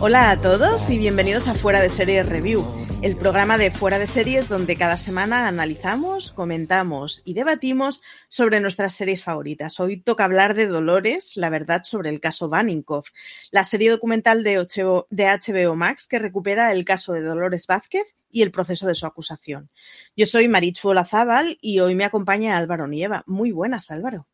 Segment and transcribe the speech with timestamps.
[0.00, 2.64] Hola a todos y bienvenidos a Fuera de Series Review,
[3.02, 8.94] el programa de Fuera de Series donde cada semana analizamos, comentamos y debatimos sobre nuestras
[8.94, 9.80] series favoritas.
[9.80, 13.08] Hoy toca hablar de Dolores, la verdad sobre el caso Baninkoff,
[13.50, 18.52] la serie documental de HBO Max que recupera el caso de Dolores Vázquez y el
[18.52, 19.68] proceso de su acusación.
[20.16, 23.24] Yo soy Marichu Olazábal y hoy me acompaña Álvaro Nieva.
[23.26, 24.28] Muy buenas, Álvaro.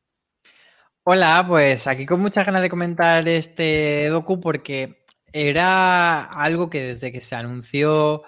[1.05, 5.03] Hola, pues aquí con muchas ganas de comentar este docu porque
[5.35, 8.23] era algo que desde que se anunció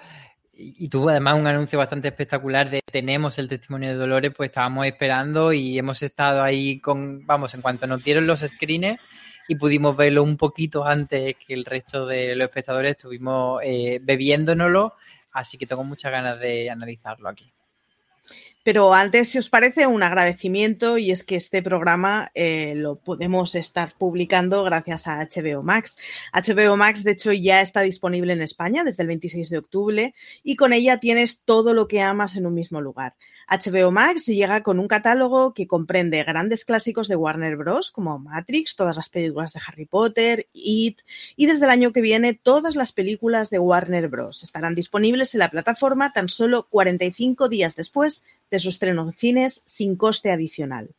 [0.52, 4.86] y tuvo además un anuncio bastante espectacular de tenemos el testimonio de Dolores, pues estábamos
[4.86, 8.98] esperando y hemos estado ahí con, vamos, en cuanto nos dieron los screens
[9.46, 14.94] y pudimos verlo un poquito antes que el resto de los espectadores, estuvimos eh, bebiéndonoslo,
[15.30, 17.52] así que tengo muchas ganas de analizarlo aquí.
[18.66, 23.54] Pero antes, si os parece, un agradecimiento y es que este programa eh, lo podemos
[23.54, 25.96] estar publicando gracias a HBO Max.
[26.32, 30.56] HBO Max, de hecho, ya está disponible en España desde el 26 de octubre y
[30.56, 33.14] con ella tienes todo lo que amas en un mismo lugar.
[33.48, 37.92] HBO Max llega con un catálogo que comprende grandes clásicos de Warner Bros.
[37.92, 41.02] como Matrix, todas las películas de Harry Potter, It
[41.36, 44.42] y desde el año que viene todas las películas de Warner Bros.
[44.42, 49.12] estarán disponibles en la plataforma tan solo 45 días después de de su estreno en
[49.12, 50.94] cines sin coste adicional.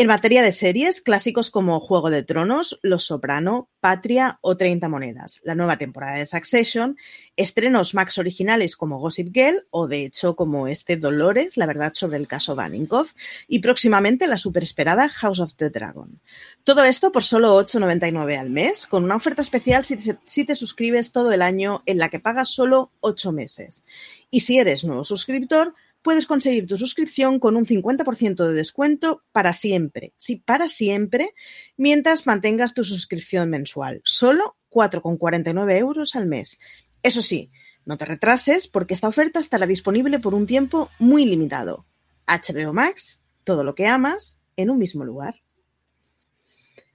[0.00, 5.40] En materia de series, clásicos como Juego de Tronos, Los Soprano, Patria o 30 Monedas,
[5.42, 6.96] la nueva temporada de Succession,
[7.34, 12.16] estrenos Max originales como Gossip Girl o de hecho como este Dolores, la verdad sobre
[12.16, 13.12] el caso Baninkoff
[13.48, 16.20] y próximamente la superesperada House of the Dragon.
[16.62, 20.54] Todo esto por solo 8,99 al mes, con una oferta especial si te, si te
[20.54, 23.84] suscribes todo el año en la que pagas solo 8 meses.
[24.30, 25.74] Y si eres nuevo suscriptor,
[26.08, 31.34] puedes conseguir tu suscripción con un 50% de descuento para siempre, sí, para siempre,
[31.76, 34.00] mientras mantengas tu suscripción mensual.
[34.04, 36.58] Solo 4,49 euros al mes.
[37.02, 37.50] Eso sí,
[37.84, 41.84] no te retrases porque esta oferta estará disponible por un tiempo muy limitado.
[42.26, 45.42] HBO Max, todo lo que amas, en un mismo lugar.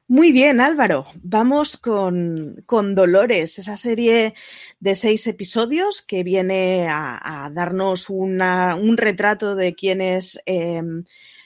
[0.07, 1.05] Muy bien, Álvaro.
[1.15, 2.65] Vamos con,
[2.95, 4.33] Dolores, esa serie
[4.79, 11.05] de seis episodios que viene a, darnos un retrato de quién es em,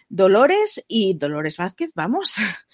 [0.10, 2.34] Dolores y Dolores Vázquez, vamos.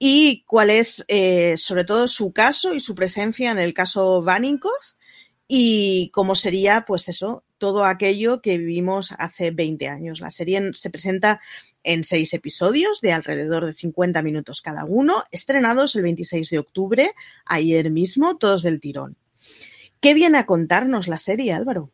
[0.00, 4.70] Y cuál es, eh, sobre todo, su caso y su presencia en el caso Vaninkov
[5.48, 10.20] y cómo sería, pues eso, todo aquello que vivimos hace 20 años.
[10.20, 11.40] La serie se presenta
[11.82, 17.10] en seis episodios de alrededor de 50 minutos cada uno, estrenados el 26 de octubre,
[17.46, 19.16] ayer mismo, todos del tirón.
[20.00, 21.90] ¿Qué viene a contarnos la serie, Álvaro?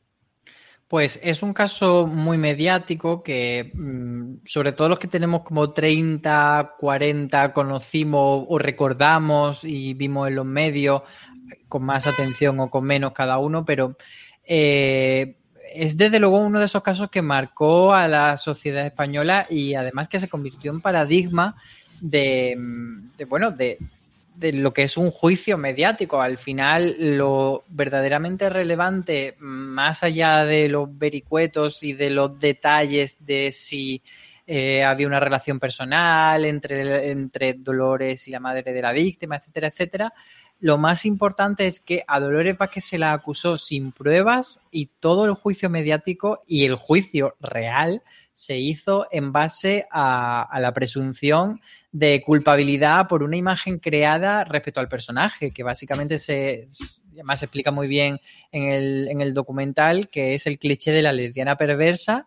[0.89, 6.75] Pues es un caso muy mediático que, mm, sobre todo los que tenemos como 30,
[6.79, 11.03] 40, conocimos o recordamos y vimos en los medios
[11.69, 13.97] con más atención o con menos cada uno, pero
[14.45, 15.39] eh,
[15.75, 20.09] es desde luego uno de esos casos que marcó a la sociedad española y además
[20.09, 21.57] que se convirtió en paradigma
[22.01, 22.57] de,
[23.29, 23.79] bueno, de,
[24.53, 26.21] lo que es un juicio mediático.
[26.21, 33.53] Al final, lo verdaderamente relevante, más allá de los vericuetos y de los detalles de
[33.53, 34.03] si
[34.47, 39.69] eh, había una relación personal entre, entre Dolores y la madre de la víctima, etcétera,
[39.69, 40.15] etcétera,
[40.65, 45.27] lo más importante es que a Dolores Vázquez se la acusó sin pruebas y todo
[45.27, 48.03] el juicio mediático y el juicio real
[48.33, 51.61] se hizo en base a, la presunción
[51.93, 56.67] de culpabilidad por una imagen creada respecto al personaje, que básicamente se,
[57.13, 58.19] además se explica muy bien
[58.51, 62.27] en el, en el, documental, que es el cliché de la lesbiana perversa,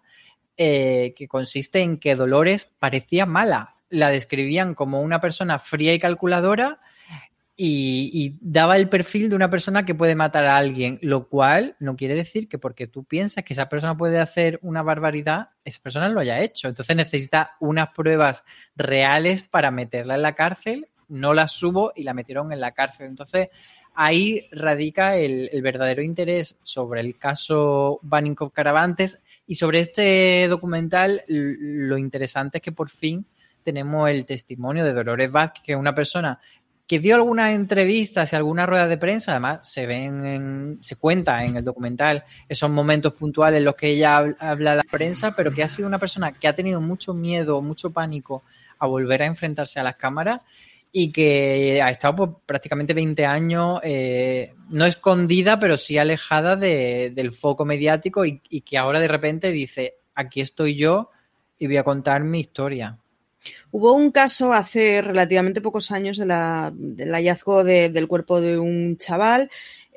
[0.57, 3.77] eh, que consiste en que Dolores parecía mala.
[3.89, 6.79] La describían como una persona fría y calculadora
[7.59, 11.95] y, daba el perfil de una persona que puede matar a alguien, lo cual no
[11.95, 16.07] quiere decir que porque tú piensas que esa persona puede hacer una barbaridad, esa persona
[16.07, 16.67] lo haya hecho.
[16.67, 18.43] Entonces necesita unas pruebas
[18.75, 23.07] reales para meterla en la cárcel, no las subo y la metieron en la cárcel.
[23.07, 23.49] Entonces
[23.95, 31.97] ahí radica el, verdadero interés sobre el caso Baninkoff Caravantes y sobre este documental lo
[31.97, 33.25] interesante es que por fin
[33.63, 36.39] tenemos el testimonio de Dolores Vázquez, que es una persona
[36.87, 41.57] que dio algunas entrevistas y algunas ruedas de prensa, además se ven, se cuenta en
[41.57, 45.63] el documental esos momentos puntuales en los que ella habla a la prensa, pero que
[45.63, 48.43] ha sido una persona que ha tenido mucho miedo, mucho pánico
[48.79, 50.41] a volver a enfrentarse a las cámaras
[50.89, 57.31] y que ha estado pues, prácticamente 20 años eh, no escondida, pero sí alejada del
[57.33, 61.11] foco mediático y que ahora de repente dice, aquí estoy yo
[61.59, 62.97] y voy a contar mi historia.
[63.71, 69.49] Hubo un caso hace relativamente pocos años del hallazgo del cuerpo de un chaval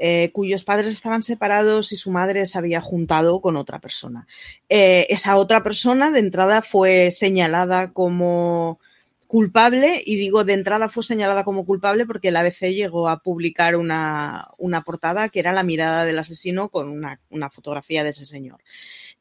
[0.02, 4.26] eh, cuyos padres estaban separados y su madre se había juntado con otra persona.
[4.70, 8.80] Eh, esa otra persona de entrada fue señalada como
[9.26, 13.76] culpable y digo de entrada fue señalada como culpable porque la ABC llegó a publicar
[13.76, 14.48] una,
[14.86, 16.88] portada que era la mirada del asesino con
[17.28, 18.62] una fotografía de ese señor.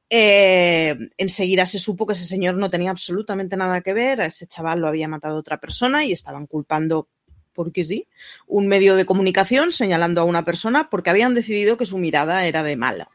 [0.10, 4.48] Eh, enseguida se supo que ese señor no tenía absolutamente nada que ver, a ese
[4.48, 7.10] chaval lo había matado otra persona y estaban culpando,
[7.54, 8.08] porque sí,
[8.48, 12.64] un medio de comunicación señalando a una persona porque habían decidido que su mirada era
[12.64, 13.10] de mala.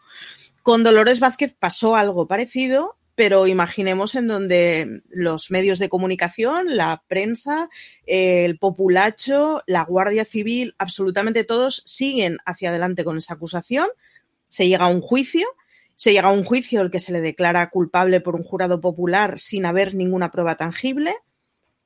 [0.62, 7.02] Con Dolores Vázquez pasó algo parecido, pero imaginemos en donde los medios de comunicación, la
[7.08, 7.68] prensa,
[8.06, 13.88] el populacho, la Guardia Civil, absolutamente todos siguen hacia adelante con esa acusación,
[14.46, 15.46] se llega a un juicio
[15.96, 19.38] se llega a un juicio el que se le declara culpable por un jurado popular
[19.38, 21.14] sin haber ninguna prueba tangible,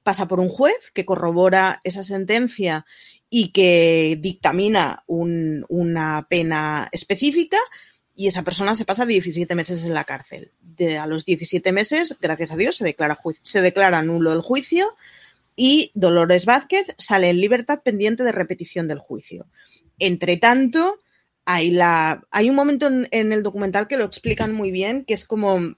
[0.03, 2.87] pasa por un juez que corrobora esa sentencia
[3.31, 7.59] y que dictamina una pena específica
[8.19, 10.53] y esa persona se pasa 17 meses en la cárcel.
[10.99, 14.97] A los 17 meses, gracias a Dios, se declara, se declara nulo el juicio
[15.55, 19.47] y Dolores Vázquez sale en libertad pendiente de repetición del juicio.
[19.99, 20.99] Entre tanto,
[21.50, 25.25] hay, la, hay un momento en, el documental que lo explican muy bien, que es
[25.25, 25.77] como,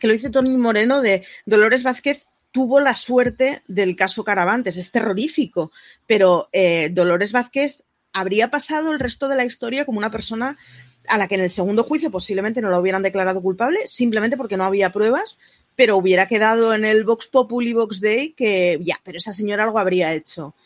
[0.00, 4.90] que lo dice Tony Moreno, de Dolores Vázquez tuvo la suerte del caso Caravantes, es
[4.90, 5.70] terrorífico,
[6.08, 10.58] pero eh, Dolores Vázquez habría pasado el resto de la historia como una persona
[11.06, 14.56] a la que en el segundo juicio posiblemente no lo hubieran declarado culpable, simplemente porque
[14.56, 15.38] no había pruebas,
[15.76, 19.78] pero hubiera quedado en el Vox Populi Vox Day que ya, pero esa señora algo
[19.78, 20.56] habría hecho.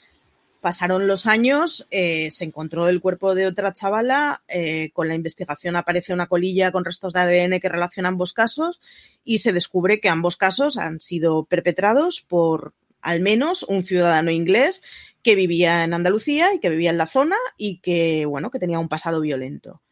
[0.64, 5.76] Pasaron los años, eh, se encontró el cuerpo de otra chavala, eh, con la investigación
[5.76, 8.81] aparece una colilla con restos de ADN que relaciona ambos casos
[9.25, 12.72] y se descubre que ambos casos han sido perpetrados por
[13.02, 14.82] al menos un ciudadano inglés
[15.22, 18.78] que vivía en Andalucía y que vivía en la zona y que, bueno, que tenía
[18.78, 19.82] un pasado violento.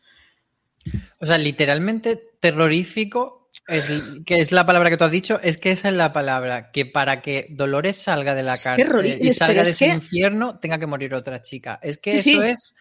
[1.20, 3.90] O sea, literalmente terrorífico es,
[4.26, 6.86] que es la palabra que tú has dicho, es que esa es la palabra, que
[6.86, 11.14] para que Dolores salga de la cárcel y salga de ese infierno, tenga que morir
[11.14, 11.78] otra chica.
[11.82, 12.74] Es que eso es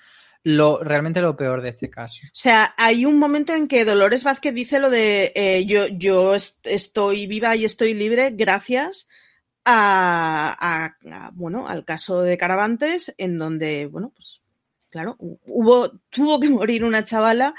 [0.43, 2.21] lo realmente lo peor de este caso.
[2.25, 6.35] O sea, hay un momento en que Dolores Vázquez dice lo de eh, yo, yo
[6.35, 9.07] estoy viva y estoy libre gracias
[9.65, 10.95] a,
[11.33, 14.41] bueno, al caso de Caravantes, en donde, bueno, pues
[14.89, 17.53] claro, hubo, tuvo que morir una chavala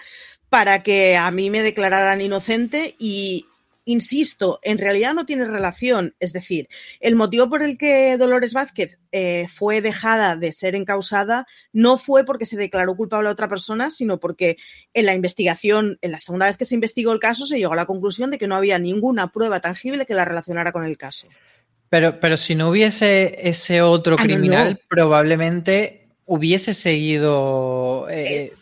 [0.52, 3.46] para que a mí me declararan inocente y,
[3.86, 6.14] insisto, en realidad no tiene relación.
[6.20, 6.68] Es decir,
[7.00, 12.26] el motivo por el que Dolores Vázquez eh, fue dejada de ser encausada no fue
[12.26, 14.58] porque se declaró culpable a otra persona, sino porque
[14.92, 17.76] en la investigación, en la segunda vez que se investigó el caso, se llegó a
[17.76, 21.28] la conclusión de que no había ninguna prueba tangible que la relacionara con el caso.
[21.88, 28.52] Pero, pero si no hubiese ese otro ah, criminal, probablemente hubiese seguido eh,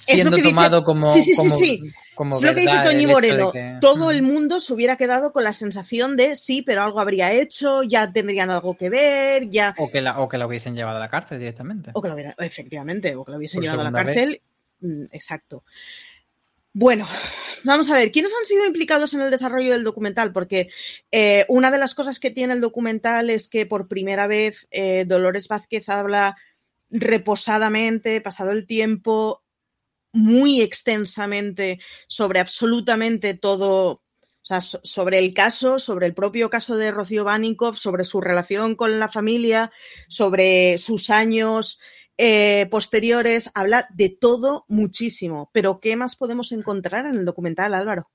[0.00, 1.12] siendo tomado como.
[1.12, 1.82] Sí, sí, sí, sí.
[1.84, 3.52] es lo que dice Toñi Moreno.
[3.80, 7.82] Todo el mundo se hubiera quedado con la sensación de sí, pero algo habría hecho,
[7.82, 9.74] ya tendrían algo que ver, ya.
[9.78, 11.90] O que la, o que la hubiesen llevado a la cárcel directamente.
[11.94, 14.40] O que lo hubiera, efectivamente, o que la hubiesen llevado a la cárcel.
[14.80, 15.64] Mm, exacto.
[16.72, 17.08] Bueno,
[17.64, 20.32] vamos a ver, ¿quiénes han sido implicados en el desarrollo del documental?
[20.32, 20.68] Porque
[21.10, 25.04] eh, una de las cosas que tiene el documental es que por primera vez eh,
[25.04, 26.36] Dolores Vázquez habla
[26.90, 29.39] reposadamente, pasado el tiempo,
[30.12, 34.02] muy extensamente sobre absolutamente todo, o
[34.42, 38.98] sea, sobre el caso, sobre el propio caso de Rocío Baninkoff, sobre su relación con
[38.98, 39.72] la familia,
[40.08, 41.80] sobre sus años
[42.18, 45.50] eh, posteriores, habla de todo muchísimo.
[45.54, 48.10] Pero, ¿qué más podemos encontrar en el documental, Álvaro?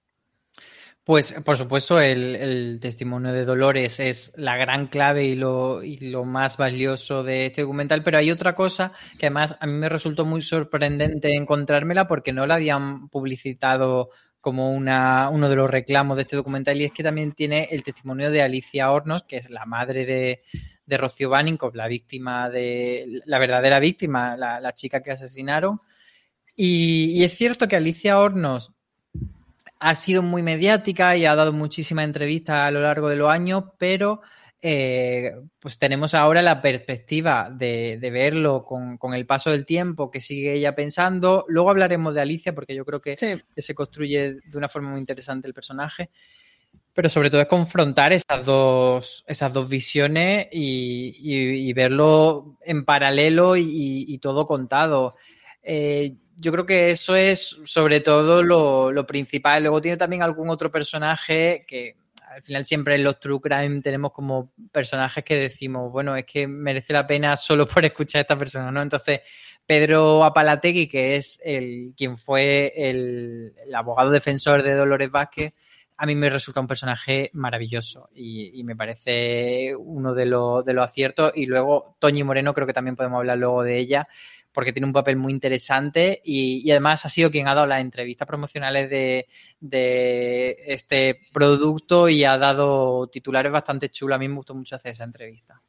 [1.05, 6.25] Pues, por supuesto, el, testimonio de Dolores es la gran clave y lo, y lo,
[6.25, 10.25] más valioso de este documental, pero hay otra cosa que además a mí me resultó
[10.25, 14.09] muy sorprendente encontrármela porque no la habían publicitado
[14.41, 17.83] como una, uno de los reclamos de este documental y es que también tiene el
[17.83, 20.41] testimonio de Alicia Hornos, que es la madre de,
[20.85, 25.81] de Rocío Baninkoff, la víctima de, la verdadera víctima, la, chica que asesinaron.
[26.55, 28.71] Y, es cierto que Alicia Hornos
[29.85, 33.65] ha sido muy mediática y ha dado muchísimas entrevistas a lo largo de los años,
[33.77, 34.21] pero
[34.59, 40.53] eh, pues tenemos ahora la perspectiva de, verlo con, el paso del tiempo que sigue
[40.55, 41.45] ella pensando.
[41.49, 45.47] Luego hablaremos de Alicia porque yo creo que se construye de una forma muy interesante
[45.47, 46.09] el personaje
[46.93, 54.17] pero sobre todo es confrontar esas dos, esas dos visiones y, verlo en paralelo y,
[54.19, 55.15] todo contado.
[55.61, 59.63] Eh, yo creo que eso es sobre todo lo, principal.
[59.63, 64.11] Luego tiene también algún otro personaje que al final siempre en los True Crime tenemos
[64.11, 68.37] como personajes que decimos, bueno, es que merece la pena solo por escuchar a esta
[68.37, 68.81] persona, ¿no?
[68.81, 69.21] Entonces,
[69.65, 75.53] Pedro Apalategui, que es el quien fue el abogado defensor de Dolores Vázquez,
[75.97, 81.31] a mí me resulta un personaje maravilloso y, me parece uno de, los aciertos.
[81.35, 84.07] Y luego Toñi Moreno, creo que también podemos hablar luego de ella,
[84.51, 88.27] porque tiene un papel muy interesante y, además ha sido quien ha dado las entrevistas
[88.27, 89.27] promocionales de,
[89.59, 94.15] de, este producto y ha dado titulares bastante chulos.
[94.15, 95.61] A mí me gustó mucho hacer esa entrevista.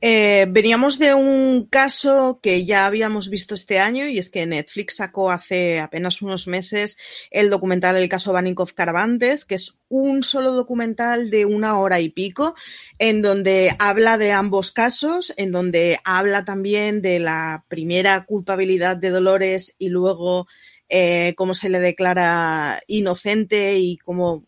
[0.00, 4.96] Eh, veníamos de un caso que ya habíamos visto este año y es que Netflix
[4.96, 6.98] sacó hace apenas unos meses
[7.30, 12.08] el documental El caso Banikov Caravantes, que es un solo documental de una hora y
[12.08, 12.54] pico,
[12.98, 19.10] en donde habla de ambos casos, en donde habla también de la primera culpabilidad de
[19.10, 20.48] Dolores y luego
[20.94, 24.44] eh, cómo se le declara inocente y cómo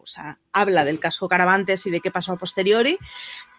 [0.52, 2.98] habla del caso Caravantes y de qué pasó a posteriori.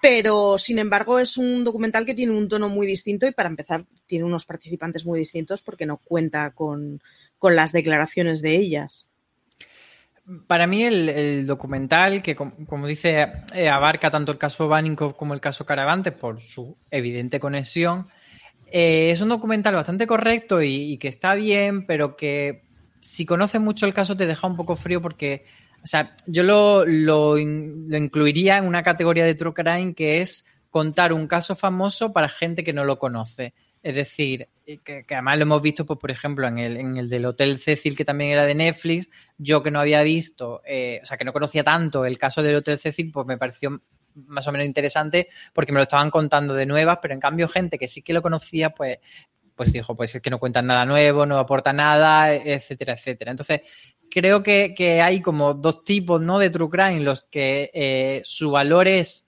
[0.04, 3.86] Pero, sin embargo, es un documental que tiene un tono muy distinto y, para empezar,
[4.06, 7.02] tiene unos participantes muy distintos porque no cuenta con,
[7.42, 9.10] las declaraciones de ellas.
[10.46, 15.42] Para mí el, documental, que como, dice, eh, abarca tanto el caso Baninko como el
[15.42, 18.08] caso Caravantes por su evidente conexión,
[18.72, 22.66] eh, es un documental bastante correcto y, que está bien, pero que
[23.06, 25.46] si conoces mucho el caso te deja un poco frío porque,
[25.84, 31.28] o sea, yo lo, incluiría en una categoría de true crime que es contar un
[31.28, 33.54] caso famoso para gente que no lo conoce.
[33.84, 34.50] Es decir,
[34.84, 37.96] que, además lo hemos visto, pues, por ejemplo, en el, en el, del Hotel Cecil,
[37.96, 39.08] que también era de Netflix,
[39.38, 42.56] yo que no había visto, eh, o sea, que no conocía tanto el caso del
[42.56, 43.80] Hotel Cecil, pues me pareció
[44.16, 47.78] más o menos interesante porque me lo estaban contando de nuevas, pero en cambio gente
[47.78, 48.98] que sí que lo conocía, pues
[49.56, 53.32] pues dijo, pues es que no cuentan nada nuevo, no aporta nada, etcétera, etcétera.
[53.32, 53.62] Entonces,
[54.10, 56.40] creo que, hay como dos tipos, ¿no?
[56.40, 59.26] De True Crime, los que eh, su valor es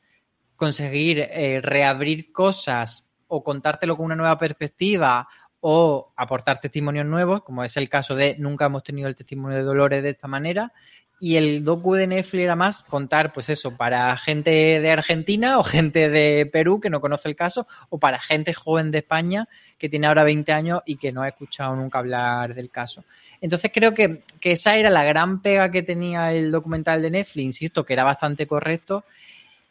[0.55, 5.27] conseguir eh, reabrir cosas o contártelo con una nueva perspectiva
[5.59, 9.63] o aportar testimonios nuevos, como es el caso de nunca hemos tenido el testimonio de
[9.63, 10.71] Dolores de esta manera,
[11.19, 15.63] y el docu de Netflix era más contar, pues eso, para gente de Argentina o
[15.63, 19.47] gente de Perú que no conoce el caso, o para gente joven de España
[19.77, 23.03] que tiene ahora 20 años y que no ha escuchado nunca hablar del caso.
[23.41, 27.85] Entonces creo que, esa era la gran pega que tenía el documental de Netflix, insisto,
[27.85, 29.03] que era bastante correcto.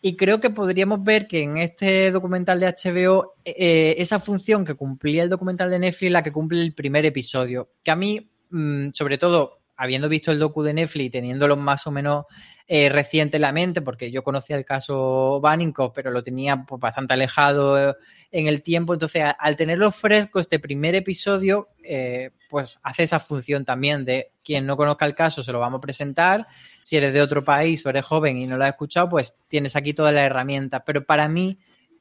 [0.02, 4.74] Y creo que podríamos ver que en este documental de HBO, eh, esa función que
[4.74, 8.90] cumplía el documental de Netflix, la que cumple el primer episodio, que a mí, mm,
[8.92, 12.24] sobre todo, habiendo visto el docu de Netflix, teniéndolo más o menos
[12.68, 16.80] eh, reciente en la mente, porque yo conocía el caso Baninkoff, pero lo tenía pues,
[16.80, 17.94] bastante alejado eh,
[18.32, 18.92] en el tiempo.
[18.92, 24.66] Entonces, al tenerlo fresco, este primer episodio, eh, pues hace esa función también de quien
[24.66, 26.46] no conozca el caso, se lo vamos a presentar.
[26.80, 29.76] Si eres de otro país o eres joven y no lo has escuchado, pues tienes
[29.76, 30.82] aquí todas las herramientas.
[30.84, 31.58] Pero para mí,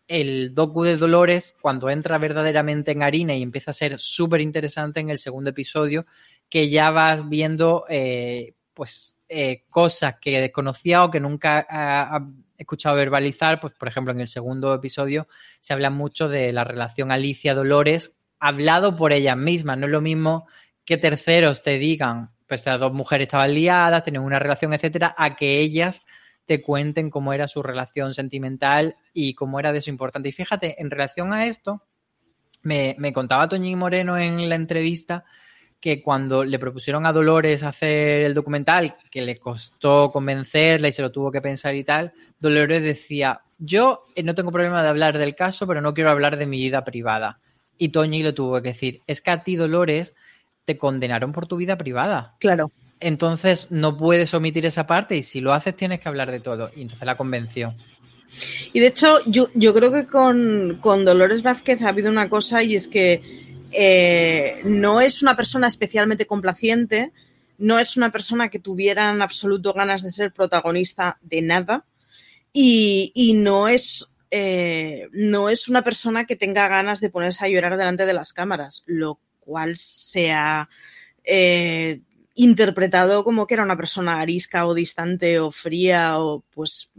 [0.08, 5.00] el docu de Dolores, cuando entra verdaderamente en harina y empieza a ser súper interesante
[5.00, 6.06] en el segundo episodio,
[6.50, 12.26] que ya vas viendo eh, pues eh, cosas que desconocía o que nunca ha
[12.58, 15.28] escuchado verbalizar, pues por ejemplo en el segundo episodio
[15.60, 20.48] se habla mucho de la relación Alicia-Dolores hablado por ellas mismas, no es lo mismo
[20.84, 25.36] que terceros te digan, pues las dos mujeres estaban liadas, tenían una relación, etcétera, a
[25.36, 26.04] que ellas
[26.46, 30.30] te cuenten cómo era su relación sentimental y cómo era de eso importante.
[30.30, 31.82] Y fíjate, en relación a esto,
[32.62, 35.26] me, me contaba Toñín Moreno en la entrevista
[35.80, 41.02] que cuando le propusieron a Dolores hacer el documental, que le costó convencerla y se
[41.02, 45.18] lo tuvo que pensar y tal, Dolores decía, yo eh, no tengo problema de hablar
[45.18, 47.40] del caso, pero no quiero hablar de mi vida privada.
[47.78, 50.14] Y Toñi lo tuvo que decir, es que a ti, Dolores,
[50.66, 52.36] te condenaron por tu vida privada.
[52.40, 52.72] Claro.
[53.00, 56.72] Entonces no puedes omitir esa parte y si lo haces tienes que hablar de todo.
[56.76, 57.76] Y entonces la convenció.
[58.74, 62.64] Y de hecho, yo, yo creo que con, con Dolores Vázquez ha habido una cosa
[62.64, 63.45] y es que
[63.78, 67.12] eh, no es una persona especialmente complaciente,
[67.58, 71.86] no es una persona que tuviera en absoluto ganas de ser protagonista de nada
[72.54, 77.78] y, no es eh, no es una persona que tenga ganas de ponerse a llorar
[77.78, 80.70] delante de las cámaras, lo cual se ha
[81.24, 82.02] eh,
[82.34, 86.90] interpretado como que era una persona arisca o distante o fría o pues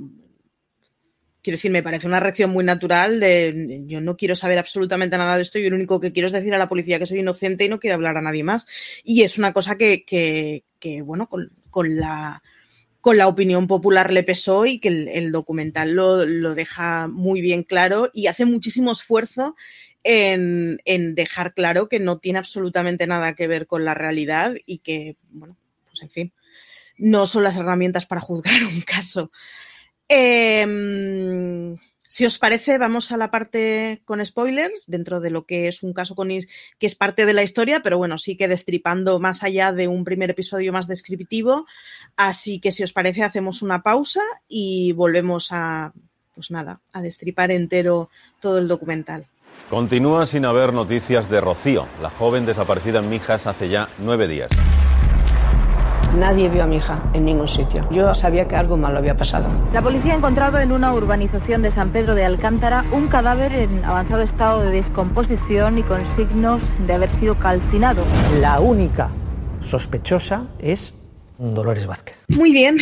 [1.46, 5.36] quiero decir, me parece una reacción muy natural de yo no quiero saber absolutamente nada
[5.36, 7.64] de esto y lo único que quiero es decir a la policía que soy inocente
[7.64, 8.66] y no quiero hablar a nadie más.
[9.04, 12.42] Y es una cosa que, que, que bueno, con, con, la,
[13.00, 17.40] con la opinión popular le pesó y que el, el documental lo, lo, deja muy
[17.40, 19.54] bien claro y hace muchísimo esfuerzo
[20.02, 24.78] en, en dejar claro que no tiene absolutamente nada que ver con la realidad y
[24.78, 26.32] que, bueno, pues en fin,
[26.98, 29.30] no son las herramientas para juzgar un caso.
[30.08, 31.76] Eh,
[32.08, 35.92] si os parece, vamos a la parte con spoilers, dentro de lo que es un
[35.92, 39.72] caso con que es parte de la historia, pero bueno, sí que destripando más allá
[39.72, 41.66] de un primer episodio más descriptivo.
[42.16, 45.92] Así que si os parece, hacemos una pausa y volvemos a,
[46.34, 48.08] pues nada, a destripar entero
[48.40, 49.26] todo el documental.
[49.68, 54.50] Continúa sin haber noticias de Rocío, la joven desaparecida en Mijas hace ya nueve días.
[56.16, 57.86] Nadie vio a mi hija en ningún sitio.
[57.90, 59.44] Yo sabía que algo malo había pasado.
[59.74, 63.84] La policía ha encontrado en una urbanización de San Pedro de Alcántara un cadáver en
[63.84, 68.02] avanzado estado de descomposición y con signos de haber sido calcinado.
[68.40, 69.10] La única
[69.60, 70.94] sospechosa es
[71.38, 72.16] Dolores Vázquez.
[72.28, 72.78] Muy bien,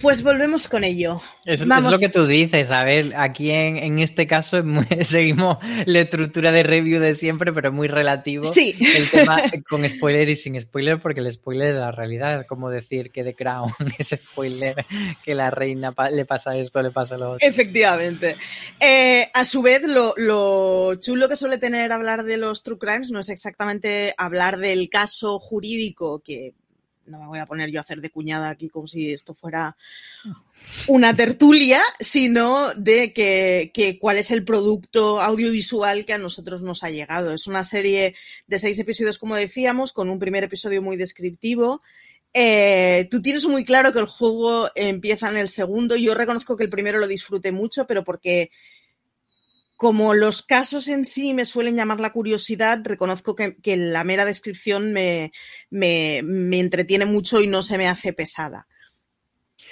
[0.00, 1.20] pues volvemos con ello.
[1.44, 5.58] Es, es lo que tú dices, a ver, aquí en, en este caso muy, seguimos
[5.86, 8.52] la estructura de review de siempre, pero es muy relativo.
[8.52, 8.76] Sí.
[8.96, 12.70] El tema con spoiler y sin spoiler, porque el spoiler es la realidad, es como
[12.70, 14.84] decir que The Crown es spoiler,
[15.22, 17.46] que la reina pa le pasa esto, le pasa lo otro.
[17.46, 18.36] Efectivamente.
[18.80, 23.10] Eh, a su vez, lo, lo chulo que suele tener hablar de los true crimes
[23.10, 26.54] no es exactamente hablar del caso jurídico que
[27.06, 29.76] no me voy a poner yo a hacer de cuñada aquí como si esto fuera
[30.86, 36.90] una tertulia, sino de que, cuál es el producto audiovisual que a nosotros nos ha
[36.90, 37.32] llegado.
[37.32, 38.14] Es una serie
[38.46, 41.82] de seis episodios, como decíamos, con un primer episodio muy descriptivo.
[42.32, 45.96] Eh, tú tienes muy claro que el juego empieza en el segundo.
[45.96, 48.50] Yo reconozco que el primero lo disfruté mucho, pero porque
[49.76, 54.24] como los casos en sí me suelen llamar la curiosidad, reconozco que, que la mera
[54.24, 55.32] descripción me,
[55.70, 58.66] me, me, entretiene mucho y no se me hace pesada.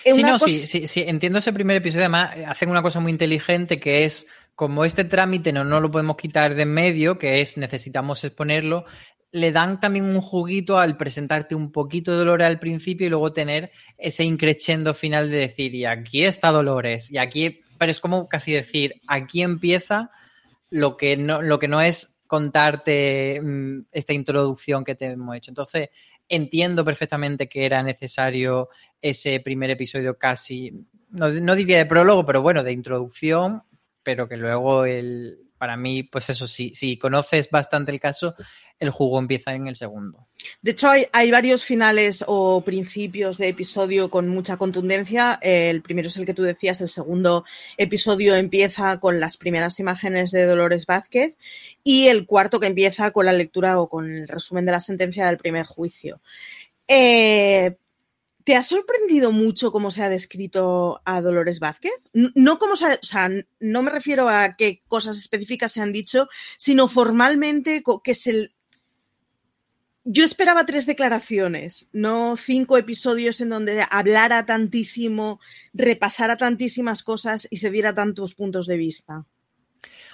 [0.05, 2.05] Sí, no, sí, sí, sí, entiendo ese primer episodio.
[2.05, 6.17] Además, hacen una cosa muy inteligente que es, como este trámite no, no lo podemos
[6.17, 8.85] quitar de en medio, que es necesitamos exponerlo,
[9.33, 13.33] le dan también un juguito al presentarte un poquito de Dolores al principio y luego
[13.33, 18.29] tener ese increchendo final de decir, y aquí está Dolores, y aquí pero es como
[18.29, 20.13] casi decir, aquí empieza
[20.71, 25.51] lo que no, lo que no es contarte mmm, esta introducción que te hemos hecho.
[25.51, 25.89] Entonces,
[26.29, 28.69] entiendo perfectamente que era necesario
[29.01, 33.65] ese primer episodio casi, no, no diría de prólogo, pero bueno, de introducción,
[34.05, 38.35] pero que luego el, para mí, pues eso, si, si conoces bastante el caso,
[38.81, 40.27] el juego empieza en el segundo.
[40.61, 45.39] De hecho, hay, hay, varios finales o principios de episodio con mucha contundencia.
[45.41, 47.45] El primero es el que tú decías, el segundo
[47.77, 51.37] episodio empieza con las primeras imágenes de Dolores Vázquez
[51.85, 55.29] y el cuarto que empieza con la lectura o con el resumen de la sentencia
[55.29, 56.21] del primer juicio.
[56.89, 57.77] Eh,
[58.45, 61.93] ¿Te ha sorprendido mucho cómo se ha descrito a Dolores Vázquez?
[62.13, 66.29] No como se, o sea, no me refiero a qué cosas específicas se han dicho,
[66.57, 68.53] sino formalmente que se
[70.05, 75.39] yo esperaba tres declaraciones, no cinco episodios en donde hablara tantísimo,
[75.73, 79.27] repasara tantísimas cosas y se diera tantos puntos de vista.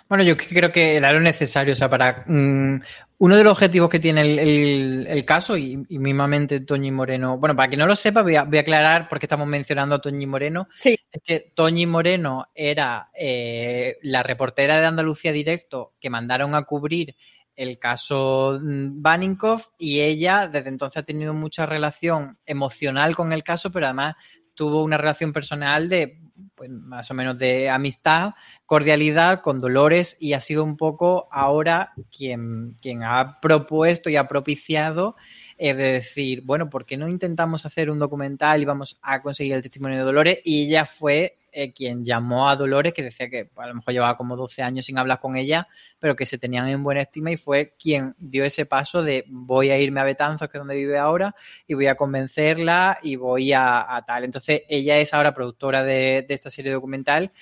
[0.08, 2.78] Bueno, yo creo que era lo necesario, o sea, para mmm,
[3.18, 7.36] uno de los objetivos que tiene el, el, el caso, y, y, mismamente Toñi Moreno,
[7.36, 9.96] bueno, para quien no lo sepa, voy a, voy a aclarar por qué estamos mencionando
[9.96, 10.68] a Toñi Moreno.
[10.78, 10.96] Sí.
[11.10, 17.16] Es que Toñi Moreno era eh, la reportera de Andalucía Directo que mandaron a cubrir
[17.58, 23.72] el caso Baninkoff y ella desde entonces ha tenido mucha relación emocional con el caso,
[23.72, 24.14] pero además
[24.58, 26.18] tuvo una relación personal de
[26.56, 28.32] pues, más o menos de amistad,
[28.66, 34.26] cordialidad con Dolores y ha sido un poco ahora quien, quien ha propuesto y ha
[34.26, 35.14] propiciado
[35.58, 39.54] eh, de decir, bueno, ¿por qué no intentamos hacer un documental y vamos a conseguir
[39.54, 40.38] el testimonio de Dolores?
[40.44, 44.16] Y ella fue eh, quien llamó a Dolores, que decía que a lo mejor llevaba
[44.16, 45.66] como 12 años sin hablar con ella,
[45.98, 49.70] pero que se tenían en buena estima y fue quien dio ese paso de voy
[49.70, 51.34] a irme a Betanzos, que es donde vive ahora,
[51.66, 54.22] y voy a convencerla y voy a, tal.
[54.22, 57.32] Entonces ella es ahora productora de, esta serie documental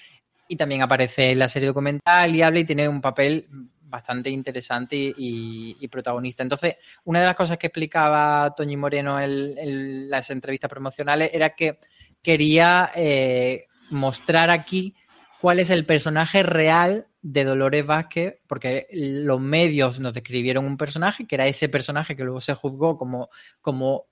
[0.48, 3.46] y también aparece en la serie documental y habla y tiene un papel
[3.82, 6.42] bastante interesante y, y, protagonista.
[6.42, 11.50] Entonces, una de las cosas que explicaba Toñi Moreno en, en las entrevistas promocionales era
[11.50, 11.78] que
[12.26, 14.94] quería eh, mostrar aquí
[15.40, 21.26] cuál es el personaje real de Dolores Vázquez, porque los medios nos describieron un personaje,
[21.26, 23.28] que era ese personaje que luego se juzgó como,
[23.60, 24.06] como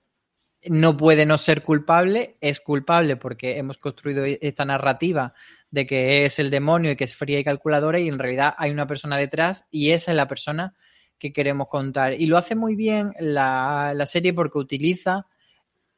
[0.67, 5.33] no puede no ser culpable, es culpable porque hemos construido esta narrativa
[5.69, 8.71] de que es el demonio y que es fría y calculadora y en realidad hay
[8.71, 10.73] una persona detrás y esa es la persona
[11.17, 12.13] que queremos contar.
[12.13, 15.27] Y lo hace muy bien la, serie porque utiliza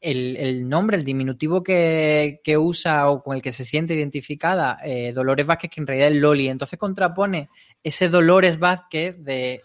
[0.01, 5.47] el, nombre, el diminutivo que, usa o con el que se siente identificada eh, Dolores
[5.47, 6.49] Vázquez, que en realidad es Loli.
[6.49, 7.49] Entonces contrapone
[7.83, 9.61] ese Dolores Vázquez de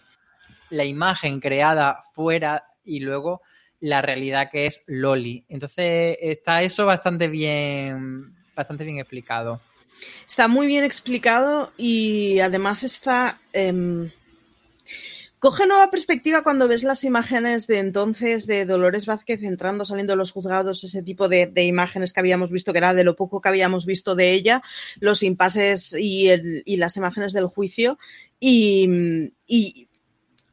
[0.70, 3.42] la imagen creada fuera y luego
[3.80, 5.44] la realidad que es Loli.
[5.48, 9.60] Entonces está eso bastante bien, bastante bien explicado.
[10.26, 13.40] Está muy bien explicado y además está...
[13.52, 14.10] Em,
[15.42, 20.16] Coge nueva perspectiva cuando ves las imágenes de entonces de Dolores Vázquez entrando, saliendo de
[20.16, 23.48] los juzgados, ese tipo de, imágenes que habíamos visto, que era de lo poco que
[23.48, 24.62] habíamos visto de ella,
[25.00, 26.30] los impases y,
[26.76, 27.98] las imágenes del juicio.
[28.38, 29.34] Y,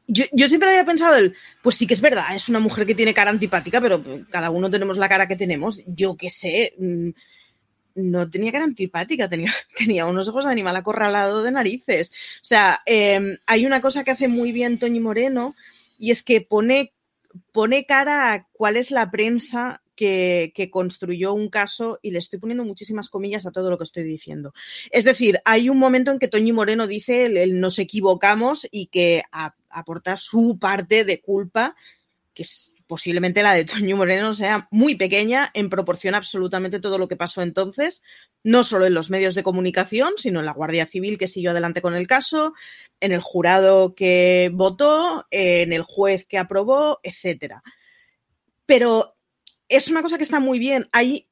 [0.08, 1.14] yo, siempre había pensado,
[1.62, 4.72] pues sí que es verdad, es una mujer que tiene cara antipática, pero cada uno
[4.72, 5.84] tenemos la cara que tenemos.
[5.86, 7.10] Yo qué sé mm,
[8.00, 12.10] no tenía cara antipática, tenía, tenía unos ojos de animal acorralado de narices.
[12.10, 15.54] O sea, em, hay una cosa que hace muy bien Toñi Moreno
[15.98, 16.92] y es que pone,
[17.52, 22.64] pone cara a cuál es la prensa que, construyó un caso y le estoy poniendo
[22.64, 24.54] muchísimas comillas a todo lo que estoy diciendo.
[24.90, 29.22] Es decir, hay un momento en que Toñi Moreno dice el, nos equivocamos y que
[29.68, 31.76] aporta su parte de culpa,
[32.32, 36.98] que es posiblemente la de Toño Moreno sea muy pequeña en proporción a absolutamente todo
[36.98, 38.02] lo que pasó entonces,
[38.42, 41.82] no solo en los medios de comunicación, sino en la Guardia Civil que siguió adelante
[41.82, 42.52] con el caso,
[42.98, 47.62] en el jurado que votó, en el juez que aprobó, etcétera.
[48.66, 49.14] Pero
[49.68, 50.88] es una cosa que está muy bien.
[50.90, 51.29] Hay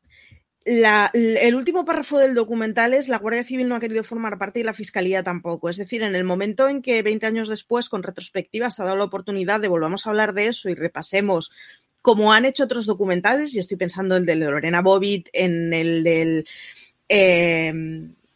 [0.69, 4.63] el último párrafo del documental es la Guardia Civil no ha querido formar parte y
[4.63, 5.69] la Fiscalía tampoco.
[5.69, 8.99] Es decir, en el momento en que 20 años después, con retrospectiva, se ha dado
[8.99, 11.53] la oportunidad de volvamos a hablar de eso y repasemos
[12.03, 16.05] como han hecho otros documentales, y estoy pensando en el de Lorena Bobbitt, en el
[16.05, 16.47] del...
[17.09, 17.69] Eh,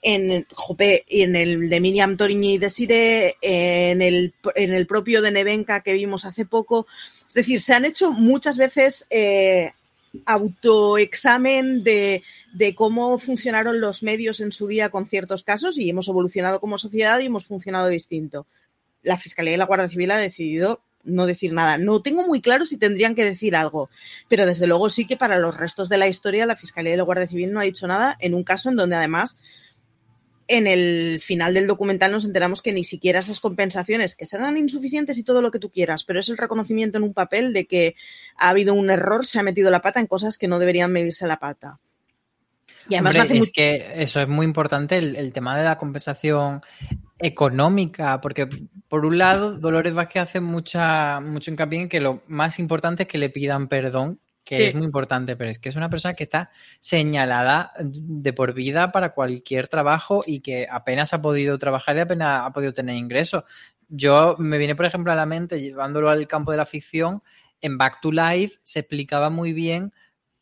[0.05, 0.47] en,
[1.09, 5.93] en el de Miriam Torigny y Desire, en el, en el propio de Nevenka que
[5.93, 6.87] vimos hace poco.
[7.27, 9.73] Es decir, se han hecho muchas veces eh,
[10.27, 12.23] autoexamen de,
[12.53, 16.79] de, cómo funcionaron los medios en su día con ciertos casos y hemos evolucionado como
[16.79, 18.47] sociedad y hemos funcionado distinto.
[19.03, 21.79] La Fiscalía y la Guardia Civil ha decidido no decir nada.
[21.79, 23.91] No tengo muy claro si tendrían que decir algo,
[24.29, 27.03] pero desde luego sí que para los restos de la historia la Fiscalía y la
[27.03, 29.37] Guardia Civil no ha dicho nada en un caso en donde además
[30.49, 35.19] en el final del documental nos enteramos que ni siquiera esas compensaciones, que serán insuficientes
[35.19, 37.95] y todo lo que tú quieras, pero es el reconocimiento en un papel de que
[38.37, 41.27] ha habido un error, se ha metido la pata en cosas que no deberían medirse
[41.27, 41.81] la pata.
[42.89, 46.61] Y además es que eso es muy importante, el, tema de la compensación
[47.19, 48.49] económica, porque
[48.89, 53.09] por un lado Dolores Vázquez hace mucha, mucho hincapié en que lo más importante es
[53.09, 56.25] que le pidan perdón que es muy importante, pero es que es una persona que
[56.25, 56.51] está
[56.81, 62.43] señalada de por vida para cualquier trabajo y que apenas ha podido trabajar y apenas
[62.45, 63.45] ha podido tener ingresos.
[63.89, 67.23] Yo me viene, por ejemplo, a la mente, llevándolo al campo de la ficción,
[67.61, 69.93] en Back to Life se explicaba muy bien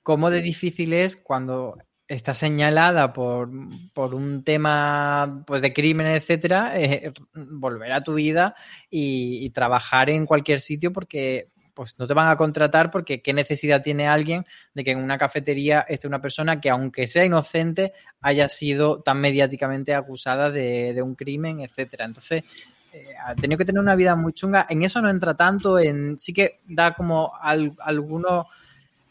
[0.03, 1.77] cómo de difícil es cuando
[2.09, 8.57] está señalada por, un tema pues, de crimen, etcétera, eh, volver a tu vida
[8.89, 11.51] y, y, trabajar en cualquier sitio porque
[11.81, 15.17] pues no te van a contratar porque qué necesidad tiene alguien de que en una
[15.17, 21.15] cafetería esté una persona que aunque sea inocente haya sido tan mediáticamente acusada de, un
[21.15, 22.05] crimen, etcétera.
[22.05, 22.45] Entonces,
[22.93, 24.67] eh, ha tenido que tener una vida muy chunga.
[24.69, 28.45] En eso no entra tanto, en sí que da como algunos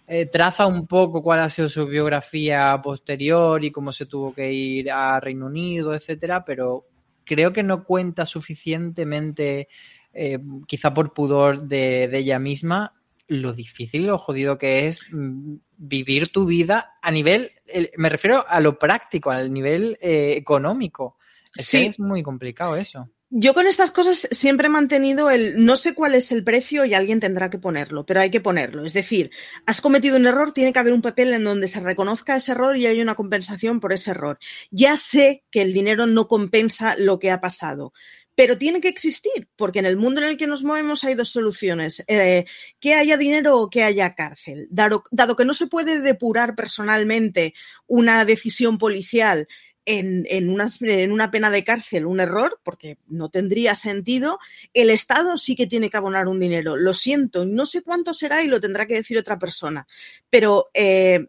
[0.06, 4.54] eh, traza un poco cuál ha sido su biografía posterior y cómo se tuvo que
[4.54, 6.86] ir a Reino Unido, etcétera, pero
[7.26, 9.70] creo que no cuenta suficientemente
[10.14, 12.94] eh, quizá por pudor de, ella misma,
[13.28, 17.52] lo difícil, lo jodido que es mm, vivir tu vida a nivel,
[17.98, 21.18] me refiero a lo práctico, al nivel eh, económico.
[21.56, 23.10] Es es muy complicado eso.
[23.32, 26.96] Yo con estas cosas siempre he mantenido el no sé cuál es el precio y
[26.96, 28.86] alguien tendrá que ponerlo, pero hay que ponerlo.
[28.86, 29.30] Es decir,
[29.68, 32.76] has cometido un error, tiene que haber un papel en donde se reconozca ese error
[32.76, 34.40] y hay una compensación por ese error.
[34.72, 37.94] Ya sé que el dinero no compensa lo que ha pasado,
[38.40, 41.28] pero tiene que existir, porque en el mundo en el que nos movemos hay dos
[41.28, 42.46] soluciones, eh,
[42.80, 44.70] que haya dinero o que haya cárcel.
[44.72, 45.04] Dado,
[45.36, 47.54] que no se puede depurar personalmente
[47.86, 49.50] una decisión policial
[49.84, 54.40] en, una, pena de cárcel un error, porque no tendría sentido,
[54.74, 56.78] el Estado sí que tiene que abonar un dinero.
[56.78, 59.86] Lo siento, no sé cuánto será y lo tendrá que decir otra persona.
[60.30, 61.28] Pero, eh,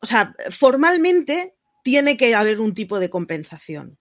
[0.00, 1.54] o sea, formalmente
[1.84, 3.96] tiene que haber un tipo de compensación.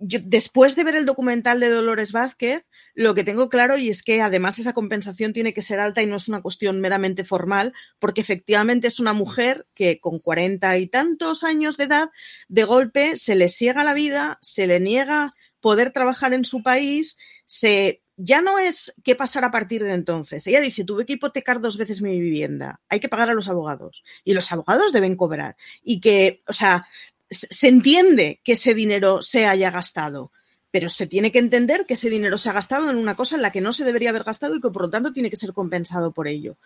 [0.00, 4.22] Después de ver el documental de Dolores Vázquez, lo que tengo claro y es que
[4.22, 8.22] además esa compensación tiene que ser alta y no es una cuestión meramente formal, porque
[8.22, 12.10] efectivamente es una mujer que con cuarenta y tantos años de edad,
[12.48, 17.18] de golpe se le ciega la vida, se le niega poder trabajar en su país,
[17.44, 20.46] se ya no es qué pasar a partir de entonces.
[20.46, 24.02] Ella dice, tuve que hipotecar dos veces mi vivienda, hay que pagar a los abogados
[24.24, 26.86] y los abogados deben cobrar y que, o sea,
[27.30, 30.32] se entiende que ese dinero se haya gastado,
[30.70, 33.42] pero se tiene que entender que ese dinero se ha gastado en una cosa en
[33.42, 35.52] la que no se debería haber gastado y que por lo tanto tiene que ser
[35.52, 36.58] compensado por ello.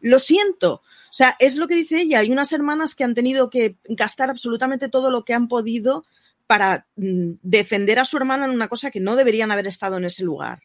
[0.00, 2.20] Lo siento, o sea, es lo que dice ella.
[2.20, 6.04] Hay unas hermanas que han tenido que gastar absolutamente todo lo que han podido
[6.46, 10.04] para mm, defender a su hermana en una cosa que no deberían haber estado en
[10.04, 10.60] ese lugar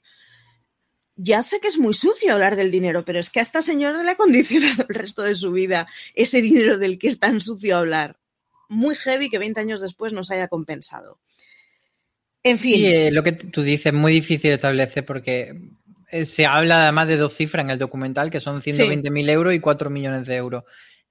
[1.15, 4.03] ya sé que es muy sucio hablar del dinero, pero es que a esta señora
[4.03, 7.77] le ha condicionado el resto de su vida ese dinero del que es tan sucio
[7.77, 8.17] hablar.
[8.69, 11.19] Muy heavy que 20 años después nos haya compensado.
[12.43, 12.75] En fin.
[12.75, 15.59] Sí, eh, lo que tú dices, muy difícil establecer porque
[16.11, 19.59] eh, se habla además de dos cifras en el documental, que son 120.000 euros y
[19.59, 20.63] 4 millones de euros.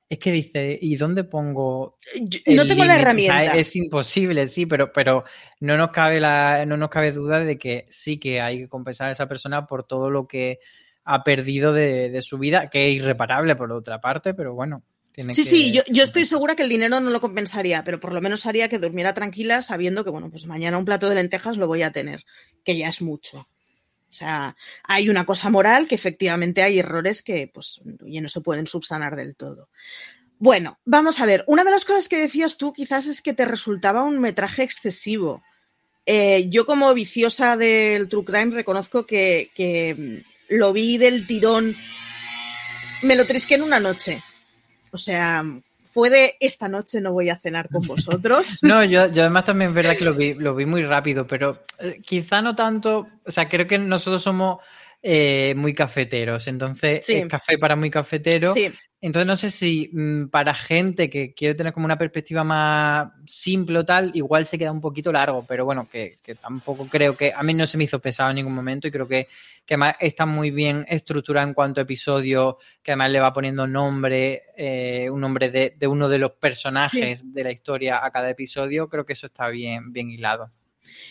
[0.08, 1.98] Es que dice, ¿y dónde pongo?
[2.46, 3.44] no tengo la herramienta.
[3.56, 5.24] es imposible, sí, pero, pero
[5.60, 9.08] no, nos cabe la, no nos cabe duda de que sí que hay que compensar
[9.08, 10.60] a esa persona por todo lo que
[11.04, 14.82] ha perdido de, su vida, que es irreparable por otra parte, pero bueno.
[15.14, 18.12] Tiene sí, sí, yo, yo, estoy segura que el dinero no lo compensaría, pero por
[18.12, 21.56] lo menos haría que durmiera tranquila sabiendo que, bueno, pues mañana un plato de lentejas
[21.56, 22.24] lo voy a tener,
[22.64, 23.38] que ya es mucho.
[24.10, 28.40] O sea, hay una cosa moral que efectivamente hay errores que pues ya no se
[28.40, 29.68] pueden subsanar del todo.
[30.38, 31.44] Bueno, vamos a ver.
[31.46, 35.44] Una de las cosas que decías tú quizás es que te resultaba un metraje excesivo.
[36.06, 41.76] Eh, yo como viciosa del True Crime reconozco que, que lo vi del tirón,
[43.02, 44.22] me lo trisqué en una noche.
[44.94, 45.44] O sea,
[45.90, 48.58] fue de esta noche no voy a cenar con vosotros.
[48.62, 52.00] no, yo, además también es verdad que lo vi, lo vi muy rápido, pero eh,
[52.00, 54.58] quizá no tanto, o sea, creo que nosotros somos
[55.06, 58.54] eh, muy cafeteros, entonces es café para muy cafetero.
[58.54, 58.72] Sí.
[59.02, 63.80] Entonces no sé si mm, para gente que quiere tener como una perspectiva más simple
[63.80, 67.42] o tal, igual se queda un poquito largo, pero bueno, que, tampoco creo que a
[67.42, 69.28] mí no se me hizo pesado en ningún momento y creo que,
[69.66, 73.66] que además está muy bien estructurado en cuanto a episodio, que además le va poniendo
[73.66, 78.30] nombre, eh, un nombre de, de, uno de los personajes de la historia a cada
[78.30, 80.50] episodio, creo que eso está bien, bien hilado.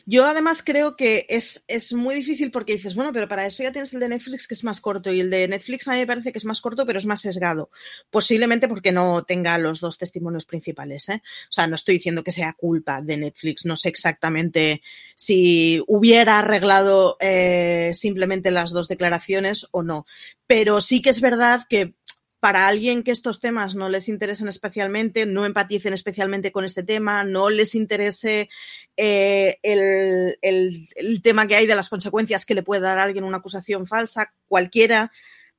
[0.06, 3.72] Yo además creo que es, es, muy difícil porque dices, bueno, pero para eso ya
[3.72, 6.08] tienes el de Netflix que es más corto y el de Netflix a mí me
[6.08, 7.70] parece que es más corto pero es más sesgado.
[8.10, 11.10] Posiblemente porque no tenga los dos testimonios principales.
[11.10, 11.22] ¿eh?
[11.50, 14.82] O sea, no estoy diciendo que sea culpa de Netflix, no sé exactamente
[15.16, 20.06] si hubiera arreglado eh, simplemente las dos declaraciones o no.
[20.48, 21.96] Pero sí que es verdad que
[22.44, 27.24] para alguien que estos temas no les interesen especialmente, no empaticen especialmente con este tema,
[27.24, 28.50] no les interese
[28.98, 33.38] eh, el, tema que hay de las consecuencias que le puede dar a alguien una
[33.38, 35.10] acusación falsa, cualquiera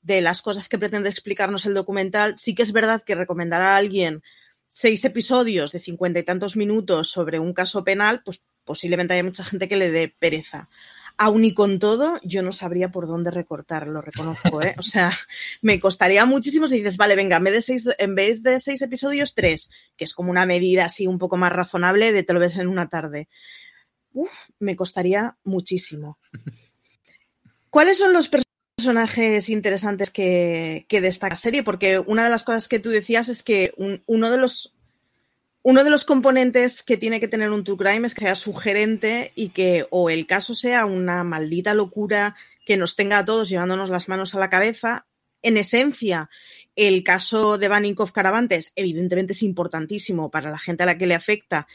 [0.03, 3.79] de las cosas que pretende explicarnos el documental, sí que es verdad que recomendar a
[3.79, 4.23] alguien
[4.69, 9.45] seis episodios de cincuenta y tantos minutos sobre un caso penal, pues posiblemente haya mucha
[9.47, 10.69] gente que le dé pereza.
[11.17, 14.75] Aún y con todo, yo no sabría por dónde recortar, lo reconozco, ¿eh?
[14.79, 15.13] O sea,
[15.63, 18.83] me costaría muchísimo si dices, vale, venga, en vez de seis, en vez de seis
[18.83, 22.41] episodios, tres, que es como una medida así un poco más razonable de te lo
[22.41, 23.29] ves en una tarde.
[24.13, 26.19] Uf, me costaría muchísimo.
[27.71, 28.29] ¿Cuáles son los
[28.77, 31.63] personajes interesantes que, que destaca la serie?
[31.63, 33.73] Porque una de las cosas que tú decías es que
[34.07, 34.74] uno de los
[35.65, 39.33] uno de los componentes que tiene que tener un true crime es que sea sugerente
[39.35, 43.89] y que o el caso sea una maldita locura que nos tenga a todos llevándonos
[43.89, 45.07] las manos a la cabeza.
[45.41, 46.29] En esencia,
[46.77, 51.15] el caso de Vanikov Caravantes evidentemente es importantísimo para la gente a la que le
[51.15, 51.67] afecta,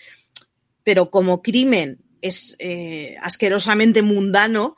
[0.84, 4.76] pero como crimen es eh, asquerosamente mundano,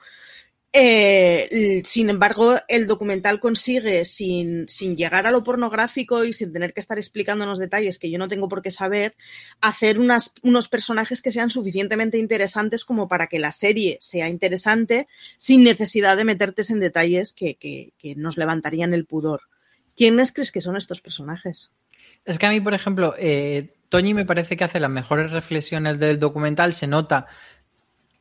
[0.73, 6.73] eh, sin embargo, el documental consigue, sin, sin, llegar a lo pornográfico y sin tener
[6.73, 9.15] que estar explicándonos detalles que yo no tengo por qué saber,
[9.59, 15.07] hacer unos personajes que sean suficientemente interesantes como para que la serie sea interesante
[15.37, 19.41] sin necesidad de meterte en detalles que, que, que nos levantarían el pudor.
[19.95, 21.71] ¿Quiénes crees que son estos personajes?
[22.25, 25.99] Es que a mí, por ejemplo, eh, Toñi me parece que hace las mejores reflexiones
[25.99, 27.27] del documental, se nota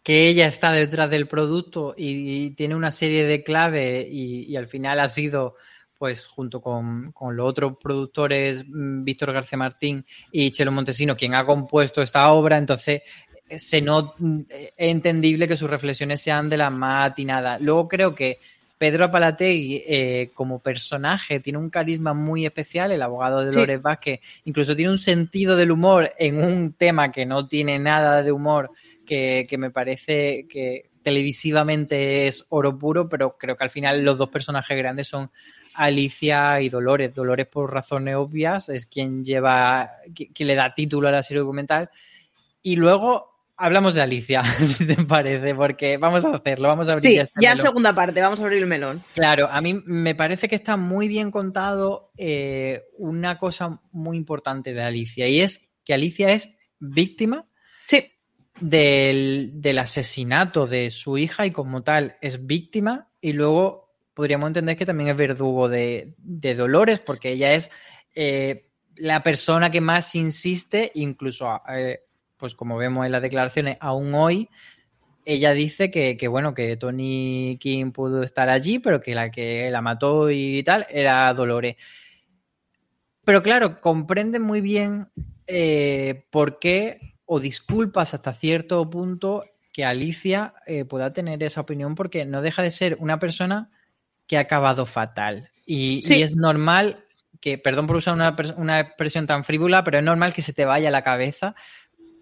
[0.02, 5.00] que ella está detrás del producto y, tiene una serie de claves y, al final
[5.00, 5.54] ha sido,
[5.98, 11.44] pues junto con, los otros productores, mm, Víctor García Martín y Chelo Montesino, quien ha
[11.44, 13.02] compuesto esta obra, entonces
[13.56, 14.14] se no,
[14.48, 17.12] es entendible que sus reflexiones sean de las más.
[17.60, 18.38] Luego creo que
[18.80, 24.20] Pedro Apalategui eh, como personaje tiene un carisma muy especial, el abogado de Dolores Vázquez
[24.46, 28.70] incluso tiene un sentido del humor en un tema que no tiene nada de humor,
[29.04, 34.16] que, que me parece que televisivamente es oro puro, pero creo que al final los
[34.16, 35.30] dos personajes grandes son
[35.74, 37.12] Alicia y Dolores.
[37.12, 41.90] Dolores por razones obvias es quien lleva, quien le da título a la serie documental.
[42.62, 47.02] Y luego hablamos de Alicia, si te parece, porque vamos a hacerlo, vamos a abrir
[47.10, 47.66] Sí, este ya melón.
[47.66, 49.04] segunda parte, vamos a abrir el melón.
[49.14, 54.72] Claro, a mí me parece que está muy bien contado eh, una cosa muy importante
[54.74, 57.46] de Alicia y es que Alicia es víctima
[57.86, 58.10] Sí,
[58.60, 64.76] del, del asesinato de su hija y como tal es víctima y luego podríamos entender
[64.76, 67.70] que también es verdugo de, de Dolores porque ella es
[68.14, 72.00] eh, la persona que más insiste, incluso eh,
[72.40, 74.48] pues como vemos en las declaraciones aún hoy,
[75.24, 79.70] ella dice que, que, bueno, que Tony King pudo estar allí, pero que la que
[79.70, 81.76] la mató y tal era Dolores.
[83.24, 85.08] Pero claro, comprende muy bien
[85.46, 91.94] eh, por qué, o disculpas hasta cierto punto, que Alicia eh, pueda tener esa opinión,
[91.94, 93.70] porque no deja de ser una persona
[94.26, 95.50] que ha acabado fatal.
[95.66, 96.18] Y, Sí.
[96.18, 97.04] y es normal
[97.40, 100.64] que, perdón por usar una, una expresión tan frívola, pero es normal que se te
[100.64, 101.54] vaya la cabeza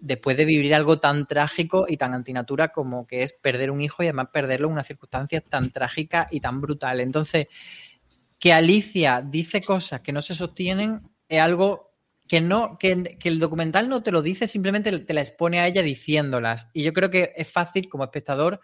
[0.01, 4.03] después de vivir algo tan trágico y tan antinatura como que es perder un hijo
[4.03, 6.99] y además perderlo en una circunstancia tan trágica y tan brutal.
[6.99, 7.47] Entonces,
[8.39, 11.89] que Alicia dice cosas que no se sostienen es algo
[12.27, 15.67] que no que, que el documental no te lo dice, simplemente te la expone a
[15.67, 16.67] ella diciéndolas.
[16.73, 18.61] Y yo creo que es fácil como espectador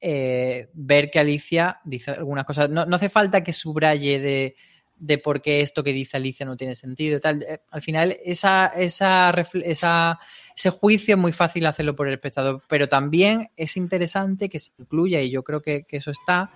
[0.00, 2.70] eh, ver que Alicia dice algunas cosas.
[2.70, 4.56] No, no hace falta que subraye de,
[5.00, 7.42] de por qué esto que dice Alicia no tiene sentido tal.
[7.42, 9.30] Eh, Al final, esa, esa,
[9.64, 10.18] esa-
[10.54, 14.72] ese juicio es muy fácil hacerlo por el espectador, pero también es interesante que se
[14.78, 16.50] incluya, y yo creo que, que eso está,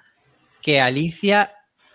[0.61, 1.53] que Alicia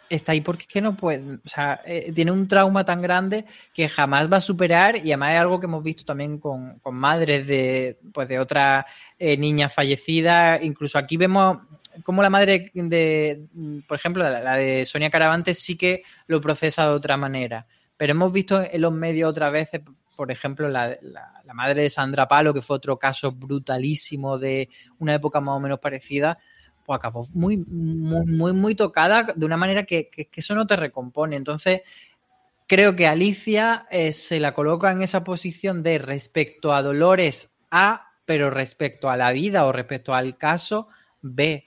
[0.10, 3.46] está ahí porque es que no puede, o sea, eh, tiene un trauma tan grande
[3.76, 6.96] que jamás va a superar y además es algo que hemos visto también con, con
[6.96, 8.86] madres de, pues de otras
[9.20, 11.60] eh, niñas fallecidas, incluso aquí vemos
[12.04, 13.48] como la madre de,
[13.88, 17.66] por ejemplo, la, de Sonia Caravantes sí que lo procesa de otra manera,
[17.98, 19.82] pero hemos visto en los medios otras veces,
[20.16, 20.98] por ejemplo, la,
[21.54, 25.80] madre de Sandra Palo, que fue otro caso brutalísimo de una época más o menos
[25.80, 26.38] parecida,
[26.86, 31.36] pues acabó muy, muy, muy, tocada de una manera que eso no te recompone.
[31.36, 31.82] Entonces,
[32.70, 38.12] creo que Alicia eh, se la coloca en esa posición de respecto a Dolores A,
[38.26, 40.88] pero respecto a la vida o respecto al caso
[41.22, 41.64] B.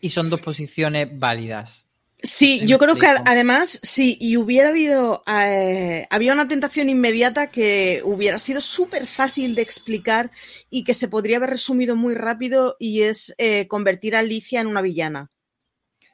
[0.00, 1.86] Y son dos posiciones válidas.
[2.22, 8.02] Sí, yo creo que además, si y hubiera habido, eh, había una tentación inmediata que
[8.04, 10.30] hubiera sido súper fácil de explicar
[10.68, 14.66] y que se podría haber resumido muy rápido y es eh, convertir a Alicia en
[14.66, 15.30] una villana.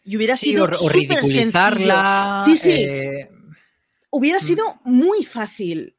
[0.04, 2.42] Y hubiera Sí, sido o, o ridiculizarla.
[2.44, 2.56] sencillo.
[2.56, 2.84] Sí, sí.
[2.88, 3.28] eh,
[4.10, 4.42] Hubiera Mm.
[4.42, 5.92] sido muy fácil.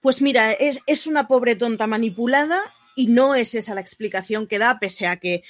[0.00, 2.60] Pues mira, es, es una pobre tonta manipulada
[2.96, 5.44] y no es esa la explicación que da, pese a que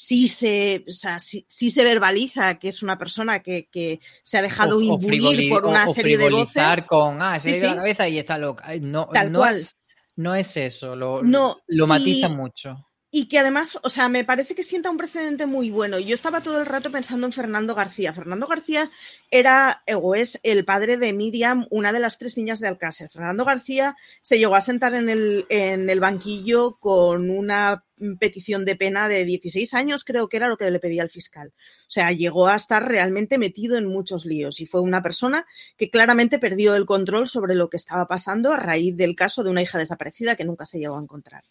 [0.00, 4.38] sí se, o sea, sí, sí se verbaliza que es una persona que, que se
[4.38, 6.86] ha dejado o- o imbuir frivoli- por una o- o serie de voces.
[6.86, 8.68] con, ah, se Sí, la cabeza y está loca.
[8.80, 9.56] No, Tal no cual.
[9.56, 9.76] Es,
[10.14, 12.76] no es eso, lo, No, lo matiza y- mucho.
[13.10, 15.98] Y que además, o sea, me parece que sienta un precedente muy bueno.
[15.98, 18.12] Yo estaba todo el rato pensando en Fernando García.
[18.12, 18.90] Fernando García
[19.30, 23.08] era eh, o es el padre de Miriam, una de las tres niñas de Alcácer.
[23.10, 27.82] Fernando García se llegó a sentar en el, en el banquillo con una
[28.18, 31.52] petición de pena de 16 años, creo que era lo que le pedía el fiscal.
[31.80, 35.90] O sea, llegó a estar realmente metido en muchos líos y fue una persona que
[35.90, 39.62] claramente perdió el control sobre lo que estaba pasando a raíz del caso de una
[39.62, 41.44] hija desaparecida que nunca se llegó a encontrar.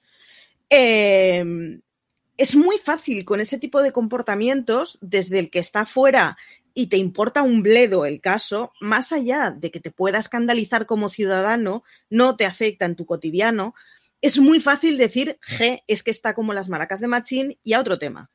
[0.69, 1.43] Eh,
[2.37, 6.37] es muy fácil con ese tipo de comportamientos, desde el que está fuera
[6.75, 11.09] y te importa un bledo el caso, más allá de que te pueda escandalizar como
[11.09, 13.73] ciudadano, no te afecta en tu cotidiano,
[14.21, 17.79] es muy fácil decir, G, es que está como las maracas de Machín y a
[17.79, 18.29] otro tema.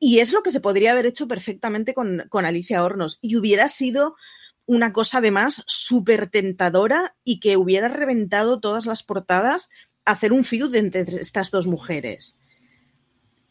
[0.00, 3.18] Y es lo que se podría haber hecho perfectamente con, con Alicia Hornos.
[3.22, 4.16] Y hubiera sido
[4.66, 9.68] una cosa además súper tentadora y que hubiera reventado todas las portadas
[10.06, 12.36] hacer un feud entre estas dos mujeres.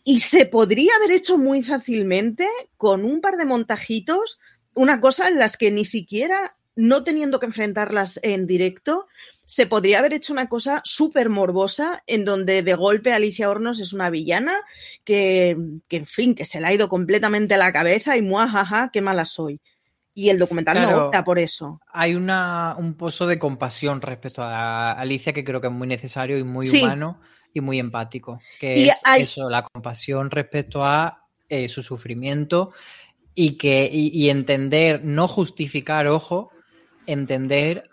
[0.03, 4.39] Y se podría haber hecho muy fácilmente con un par de montajitos,
[4.73, 9.07] una cosa en las que ni siquiera, no teniendo que enfrentarlas en directo,
[9.45, 13.93] se podría haber hecho una cosa súper morbosa en donde de golpe Alicia Hornos es
[13.93, 14.55] una villana
[15.03, 15.57] que,
[15.87, 19.01] que, en fin, que se le ha ido completamente a la cabeza y muajaja, qué
[19.01, 19.59] mala soy.
[20.17, 20.97] Y el documental Claro.
[20.97, 21.79] no opta por eso.
[21.91, 26.37] Hay una, un pozo de compasión respecto a Alicia que creo que es muy necesario
[26.37, 26.81] y muy Sí.
[26.81, 27.19] humano
[27.53, 28.39] y muy empático.
[28.59, 32.71] Que Y es hay- eso, la compasión respecto a eh, su sufrimiento
[33.35, 36.49] y, que, y, entender, no justificar, ojo,
[37.05, 37.89] entender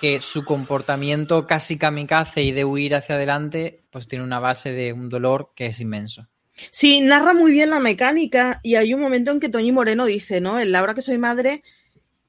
[0.00, 4.92] que su comportamiento casi kamikaze y de huir hacia adelante, pues tiene una base de
[4.92, 6.28] un dolor que es inmenso.
[6.70, 10.40] Sí, narra muy bien la mecánica y hay un momento en que Toñi Moreno dice,
[10.40, 10.60] ¿no?
[10.60, 11.62] En la hora que soy madre,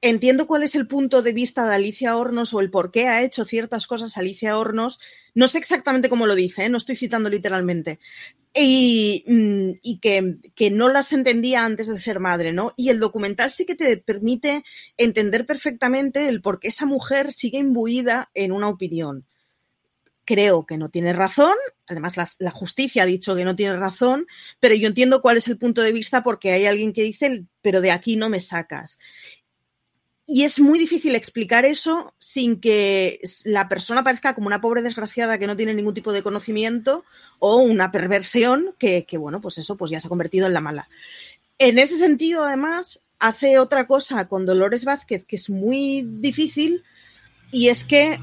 [0.00, 3.22] entiendo cuál es el punto de vista de Alicia Hornos o el por qué ha
[3.22, 4.98] hecho ciertas cosas Alicia Hornos.
[5.34, 6.68] No sé exactamente cómo lo dice, ¿eh?
[6.68, 7.98] no estoy citando literalmente.
[8.54, 12.72] Y, mm, que, que, no las entendía antes de ser madre, ¿no?
[12.76, 14.64] Y el documental sí que te permite
[14.96, 19.26] entender perfectamente el por qué esa mujer sigue imbuida en una opinión.
[20.26, 21.54] Creo que no tiene razón,
[21.86, 24.26] además la, justicia ha dicho que no tiene razón,
[24.58, 27.80] pero yo entiendo cuál es el punto de vista porque hay alguien que dice, pero
[27.80, 28.98] de aquí no me sacas.
[30.26, 35.38] Y es muy difícil explicar eso sin que la persona parezca como una pobre desgraciada
[35.38, 37.04] que no tiene ningún tipo de conocimiento
[37.38, 40.88] o una perversión que, bueno, pues eso pues ya se ha convertido en la mala.
[41.58, 46.82] En ese sentido, además, hace otra cosa con Dolores Vázquez que es muy difícil
[47.52, 48.18] y es que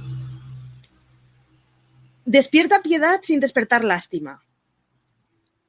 [2.25, 4.41] despierta piedad sin despertar lástima.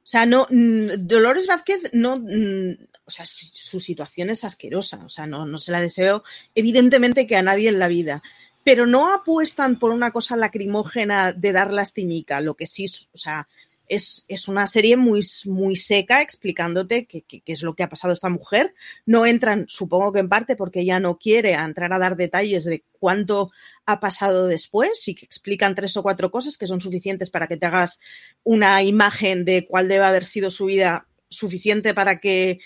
[0.05, 5.09] O sea, no, mm, Dolores Vázquez no, mm, o sea, su, situación es asquerosa, o
[5.09, 8.21] sea, no, no se la deseo evidentemente que a nadie en la vida,
[8.63, 13.47] pero no apuestan por una cosa lacrimógena de dar lastimica, lo que sí, o sea,
[13.87, 18.29] es, es, una serie muy, muy seca explicándote qué, es lo que ha pasado esta
[18.29, 18.73] mujer.
[19.05, 22.83] No entran, supongo que en parte porque ella no quiere entrar a dar detalles de
[22.99, 23.51] cuánto
[23.85, 27.57] ha pasado después, sí que explican tres o cuatro cosas que son suficientes para que
[27.57, 27.99] te hagas
[28.43, 32.59] una imagen de cuál debe haber sido su vida suficiente para que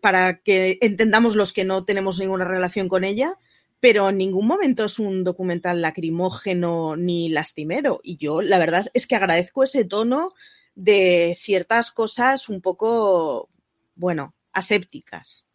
[0.00, 3.38] para que entendamos los que no tenemos ninguna relación con ella,
[3.80, 8.00] pero en ningún momento es un documental lacrimógeno ni lastimero.
[8.02, 10.32] Y yo, la verdad es que agradezco ese tono
[10.76, 13.50] de ciertas cosas un poco,
[13.96, 15.48] bueno, asépticas.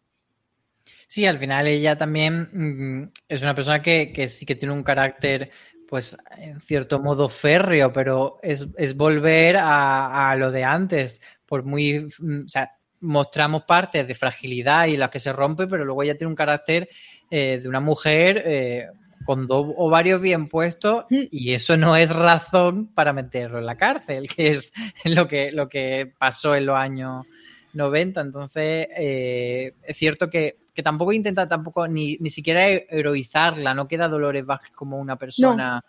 [1.06, 5.50] Sí, al final ella también mm, es una persona que, sí que tiene un carácter,
[5.88, 8.66] pues, en cierto modo férreo, pero es,
[8.96, 14.86] volver a, a, lo de antes, por muy, mm, o sea, mostramos partes de fragilidad
[14.86, 16.88] y las que se rompe, pero luego ella tiene un carácter
[17.30, 18.86] eh, de una mujer eh,
[19.24, 21.22] con dos ovarios bien puestos mm.
[21.30, 24.72] y eso no es razón para meterlo en la cárcel, que es
[25.04, 27.26] lo que, lo que pasó en los años
[27.72, 28.20] 90.
[28.20, 34.46] Entonces, eh, es cierto que, tampoco intenta tampoco ni, ni siquiera heroizarla, no queda Dolores
[34.46, 35.84] Vázquez como una persona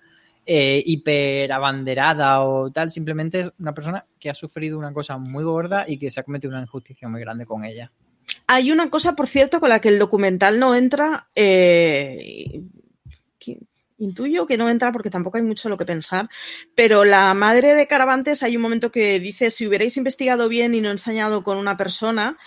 [0.45, 5.45] eh, hiper abanderada o tal, simplemente es una persona que ha sufrido una cosa muy
[5.45, 7.91] gorda y que se ha cometido una injusticia muy grande con ella.
[8.47, 11.29] Hay una cosa, por cierto, con la que el documental no entra.
[11.33, 12.61] Eh,
[14.03, 16.29] intuyo que no entra porque tampoco hay mucho lo que pensar,
[16.75, 20.81] pero la madre de Caravantes hay un momento que dice, si hubierais investigado bien y
[20.81, 22.37] no ensañado con una persona,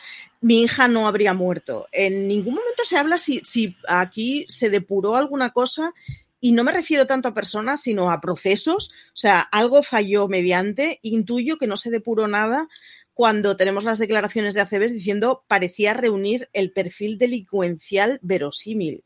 [0.40, 1.88] mi hija no habría muerto.
[1.92, 5.92] En ningún momento se habla si, si aquí se depuró alguna cosa
[6.40, 8.92] y no me refiero tanto a personas, sino a procesos.
[9.08, 11.00] O sea, algo falló mediante.
[11.02, 12.68] Intuyo que no se depuró nada
[13.14, 19.05] cuando tenemos las declaraciones de ACBs diciendo parecía reunir el perfil delincuencial verosímil.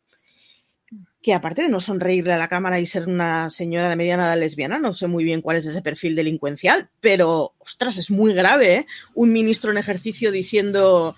[1.22, 4.38] Que aparte de no sonreírle a la cámara y ser una señora de mediana edad
[4.38, 8.74] lesbiana, no sé muy bien cuál es ese perfil delincuencial, pero ostras, es muy grave,
[8.74, 8.86] ¿eh?
[9.14, 11.16] Un ministro en ejercicio diciendo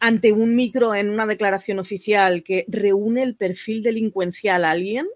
[0.00, 5.06] ante un micro en una declaración oficial que reúne el perfil delincuencial a alguien,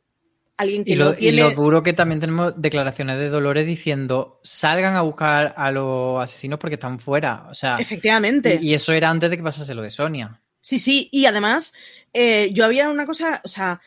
[0.57, 1.39] alguien que y lo, no tiene...
[1.39, 6.23] Y lo duro que también tenemos declaraciones de Dolores diciendo salgan a buscar a los
[6.23, 7.47] asesinos porque están fuera.
[7.51, 8.59] O sea, efectivamente.
[8.61, 10.41] Y, eso era antes de que pasase lo de Sonia.
[10.61, 11.73] Sí, sí, y además
[12.13, 13.81] eh, yo había una cosa, o sea,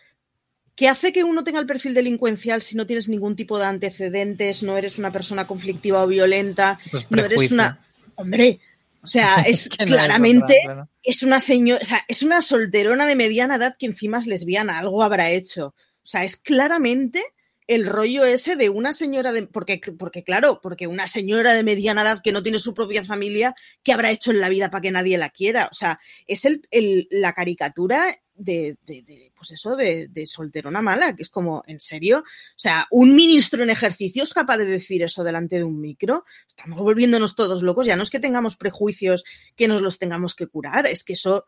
[0.75, 4.63] ¿qué hace que uno tenga el perfil delincuencial si no tienes ningún tipo de antecedentes,
[4.63, 7.79] no eres una persona conflictiva o violenta, pues no eres una...
[8.15, 8.59] Hombre,
[9.01, 10.55] o sea, es, claramente,
[11.03, 14.79] es, una señora, o sea, es una solterona de mediana edad que encima es lesbiana,
[14.79, 15.67] algo habrá hecho.
[15.67, 17.23] O sea, es claramente
[17.67, 19.47] el rollo ese de una señora de.
[19.47, 23.55] Porque, porque, claro, porque una señora de mediana edad que no tiene su propia familia,
[23.83, 25.67] ¿qué habrá hecho en la vida para que nadie la quiera?
[25.71, 26.67] O sea, es el,
[27.11, 28.05] la caricatura
[28.35, 28.77] de,
[29.35, 32.19] pues eso, de, de, solterona mala, que es como, ¿en serio?
[32.19, 36.25] O sea, un ministro en ejercicio es capaz de decir eso delante de un micro.
[36.47, 37.85] Estamos volviéndonos todos locos.
[37.85, 39.23] Ya no es que tengamos prejuicios
[39.55, 41.47] que nos los tengamos que curar, es que eso.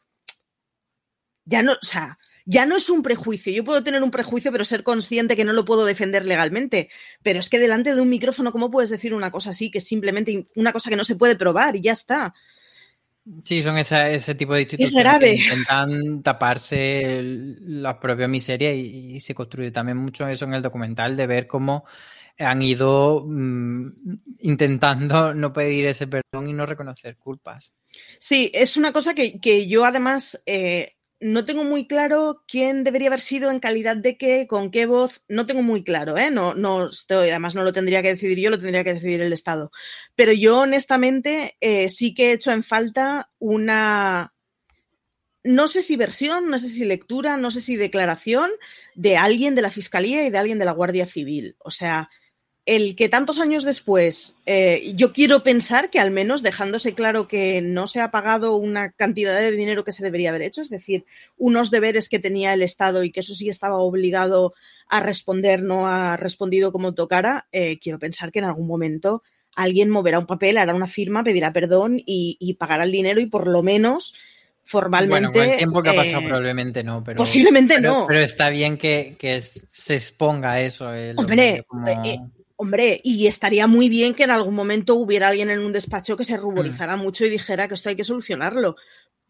[1.45, 3.51] Ya no, o sea, ya no es un prejuicio.
[3.51, 6.89] Yo puedo tener un prejuicio, pero ser consciente que no lo puedo defender legalmente.
[7.23, 9.87] Pero es que delante de un micrófono, ¿cómo puedes decir una cosa así, que es
[9.87, 12.33] simplemente una cosa que no se puede probar y ya está?
[13.43, 17.21] Sí, son ese tipo de instituciones que intentan taparse
[17.61, 21.85] la propia miseria y, se construye también mucho eso en el documental de ver cómo
[22.37, 23.87] han ido mm,
[24.41, 27.73] intentando no pedir ese perdón y no reconocer culpas.
[28.19, 33.07] Sí, es una cosa que, que yo además eh, no tengo muy claro quién debería
[33.07, 36.29] haber sido en calidad de qué, con qué voz, no tengo muy claro, ¿eh?
[36.29, 39.33] No, no estoy, además no lo tendría que decidir yo, lo tendría que decidir el
[39.33, 39.71] Estado.
[40.15, 44.33] Pero yo honestamente eh, sí que he hecho en falta una,
[45.43, 48.51] no sé si versión, no sé si lectura, no sé si declaración
[48.95, 51.55] de alguien de la Fiscalía y de alguien de la Guardia Civil.
[51.59, 52.09] O sea,
[52.65, 57.61] el que tantos años después, eh, yo quiero pensar que al menos dejándose claro que
[57.61, 61.05] no se ha pagado una cantidad de dinero que se debería haber hecho, es decir,
[61.37, 64.55] unos deberes que tenía el Estado y que eso sí estaba obligado
[64.87, 69.21] a responder, no ha respondido como tocara, eh, quiero pensar que en algún momento
[69.55, 73.27] alguien moverá un papel, hará una firma, pedirá perdón y, y pagará el dinero y
[73.27, 74.15] por lo menos
[74.63, 75.37] formalmente.
[75.37, 77.03] Bueno, el tiempo que ha pasado, eh, probablemente no.
[77.03, 78.05] Pero, posiblemente no.
[78.07, 80.87] Pero está bien que, que se exponga eso.
[81.15, 81.87] Hombre, como...
[81.87, 82.19] eh,
[82.57, 86.23] Hombre, y estaría muy bien que en algún momento hubiera alguien en un despacho que
[86.23, 87.01] se ruborizara mm.
[87.01, 88.77] mucho y dijera que esto hay que solucionarlo,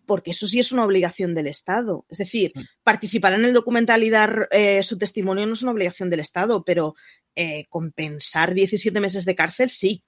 [0.06, 2.06] porque eso sí es una obligación del Estado.
[2.08, 2.62] Es decir, mm.
[2.84, 6.64] participar en el documental y dar eh, su testimonio no es una obligación del Estado,
[6.64, 6.96] pero
[7.36, 10.04] eh, compensar 17 meses de cárcel sí.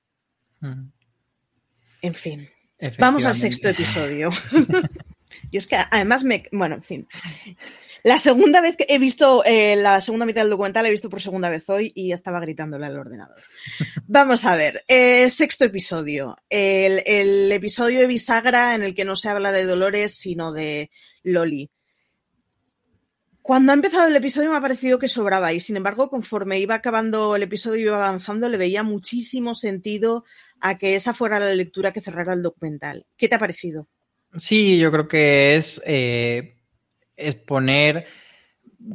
[0.60, 0.90] Mm.
[2.04, 2.50] En fin.
[3.00, 4.30] Vamos al sexto episodio.
[5.52, 6.44] Yo es que además me...
[6.52, 7.08] Bueno, en fin.
[8.04, 11.22] La segunda vez que he visto eh, la segunda mitad del documental, he visto por
[11.22, 13.42] segunda vez hoy y estaba gritándole al ordenador.
[14.08, 16.38] Vamos a ver, eh, sexto episodio.
[16.50, 20.92] El, el, episodio de Bisagra en el que no se habla de Dolores, sino de
[21.24, 21.70] Loli.
[23.48, 26.76] Cuando ha empezado el episodio me ha parecido que sobraba y sin embargo conforme iba
[26.76, 30.26] acabando el episodio y iba avanzando le veía muchísimo sentido
[30.60, 33.06] a que esa fuera la lectura que cerrara el documental.
[33.16, 33.88] ¿Qué te ha parecido?
[34.36, 36.57] Sí, yo creo que es eh,
[37.18, 38.06] exponer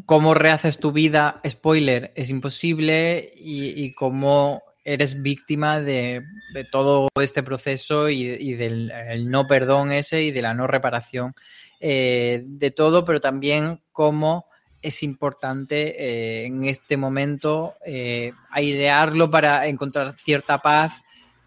[0.07, 6.25] cómo rehaces tu vida, spoiler, es imposible y, cómo eres víctima de,
[6.71, 8.93] todo este proceso y, del
[9.31, 11.35] no perdón ese y de la no reparación
[11.81, 14.47] eh, de todo, pero también cómo
[14.81, 20.93] es importante eh, en este momento eh, airearlo para encontrar cierta paz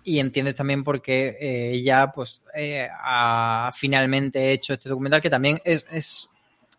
[0.04, 1.36] y entiendes también por qué
[1.74, 6.30] ella pues ha finalmente hecho este documental que también es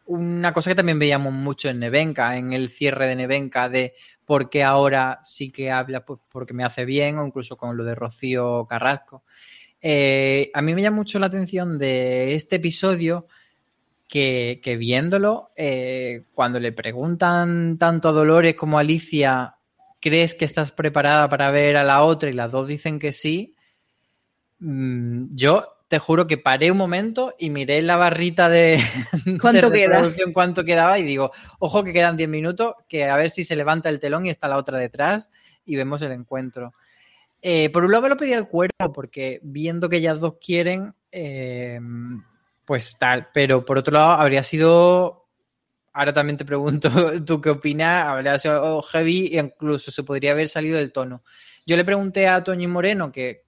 [0.07, 3.95] una cosa que también veíamos mucho en Nevenka, en el cierre de Nevenka, de
[4.25, 7.95] por qué ahora sí que habla porque me hace bien, o incluso con lo de
[7.95, 9.25] Rocío Carrasco.
[9.81, 13.27] Eh, a mí me llama mucho la atención de este episodio
[14.09, 19.55] que, que viéndolo, eh, cuando le preguntan tanto a Dolores como a Alicia,
[20.01, 22.31] ¿crees que estás preparada para ver a la otra?
[22.31, 23.55] Y las dos dicen que sí.
[24.59, 28.81] Mm, yo te juro que paré un momento y miré la barrita de,
[29.41, 30.03] ¿Cuánto de queda?
[30.33, 33.89] cuánto quedaba y digo, ojo que quedan 10 minutos, que a ver si se levanta
[33.89, 35.31] el telón y está la otra detrás
[35.65, 36.75] y vemos el encuentro.
[37.41, 40.95] Eh, por un lado me lo pedí al cuerpo porque viendo que ellas dos quieren,
[41.13, 41.79] eh,
[42.65, 45.29] pues tal, pero por otro lado habría sido,
[45.93, 46.91] ahora también te pregunto
[47.25, 51.23] tú qué opinas, habría sido heavy e incluso se podría haber salido del tono.
[51.65, 53.46] Yo le pregunté a Toño Moreno que,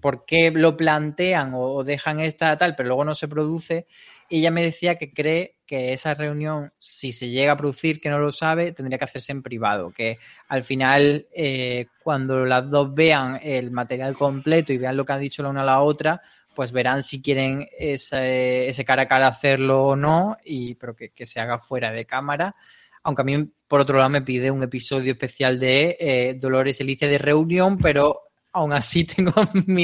[0.00, 3.86] por qué lo plantean o, dejan esta tal, pero luego no se produce.
[4.28, 8.18] Ella me decía que cree que esa reunión, si se llega a producir, que no
[8.18, 10.18] lo sabe, tendría que hacerse en privado, que
[10.48, 15.20] al final, eh, cuando las dos vean el material completo y vean lo que han
[15.20, 16.20] dicho la una a la otra,
[16.54, 21.10] pues verán si quieren ese, ese cara a cara hacerlo o no, y, pero que,
[21.10, 22.56] que, se haga fuera de cámara.
[23.02, 27.08] Aunque a mí, por otro lado, me pide un episodio especial de eh, Dolores Elicia
[27.08, 28.25] de reunión, pero
[28.56, 29.32] aún así tengo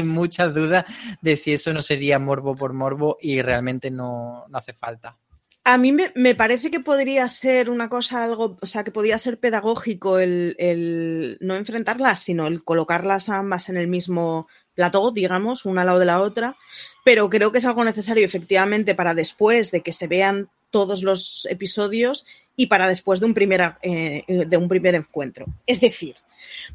[0.05, 0.85] muchas dudas
[1.21, 5.17] de si eso no sería morbo por morbo y realmente no, no hace falta.
[5.65, 9.17] A mí me, me, parece que podría ser una cosa algo, o sea, que podría
[9.21, 15.65] ser pedagógico el, el, no enfrentarlas, sino el colocarlas ambas en el mismo plató, digamos,
[15.65, 16.57] una al lado de la otra,
[17.05, 21.47] pero creo que es algo necesario efectivamente para después de que se vean todos los
[21.51, 25.47] episodios y para después de un primer, eh, de un primer encuentro.
[25.67, 26.17] Es decir,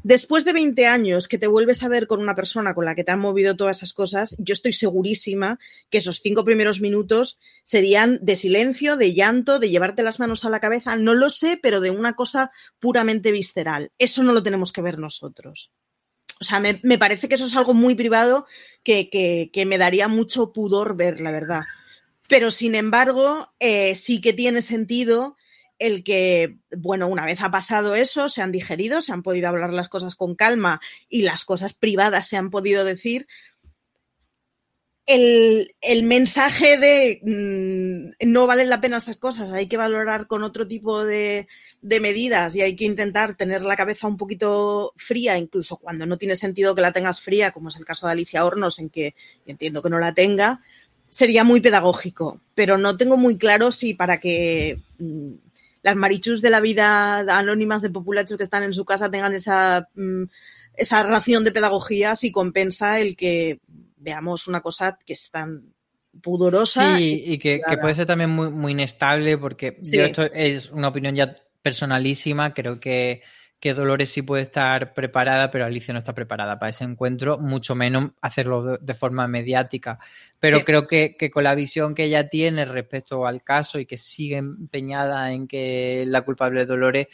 [0.02, 3.04] después de 20 años que te vuelves a ver con una persona con la que
[3.04, 5.58] te han movido todas esas cosas, yo estoy segurísima
[5.90, 10.50] que esos cinco primeros minutos serían de silencio, de llanto, de llevarte las manos a
[10.50, 13.90] la cabeza, no lo sé, pero de una cosa puramente visceral.
[13.98, 15.72] Eso no lo tenemos que ver nosotros.
[16.40, 18.46] O sea, me, me parece que eso es algo muy privado
[18.84, 21.62] que, que, que, me daría mucho pudor ver, la verdad.
[22.28, 25.36] Pero sin embargo, eh, sí que tiene sentido
[25.78, 29.72] el que, bueno, una vez ha pasado eso, se han digerido, se han podido hablar
[29.72, 33.26] las cosas con calma y las cosas privadas se han podido decir,
[35.06, 40.42] el, el, mensaje de mmm, no valen la pena estas cosas, hay que valorar con
[40.42, 41.48] otro tipo de,
[41.80, 46.18] de, medidas y hay que intentar tener la cabeza un poquito fría, incluso cuando no
[46.18, 49.14] tiene sentido que la tengas fría, como es el caso de Alicia Hornos, en que
[49.46, 50.60] entiendo que no la tenga,
[51.10, 55.32] sería muy pedagógico, pero no tengo muy claro si para que mmm,
[55.82, 59.88] las marichus de la vida anónimas de populachos que están en su casa tengan esa,
[59.94, 60.24] mmm,
[60.74, 63.60] esa ración de pedagogía, si compensa el que
[63.96, 65.74] veamos una cosa que es tan
[66.22, 66.96] pudorosa.
[66.96, 69.96] Sí, y que, que puede ser también muy, muy inestable, porque sí.
[69.96, 73.22] yo esto es una opinión ya personalísima, creo que,
[73.60, 77.74] que, Dolores sí puede estar preparada, pero Alicia no está preparada para ese encuentro, mucho
[77.74, 79.98] menos hacerlo de, forma mediática.
[80.38, 80.64] Pero sí.
[80.64, 84.36] creo que, que, con la visión que ella tiene respecto al caso y que sigue
[84.36, 87.08] empeñada en que la culpable es Dolores,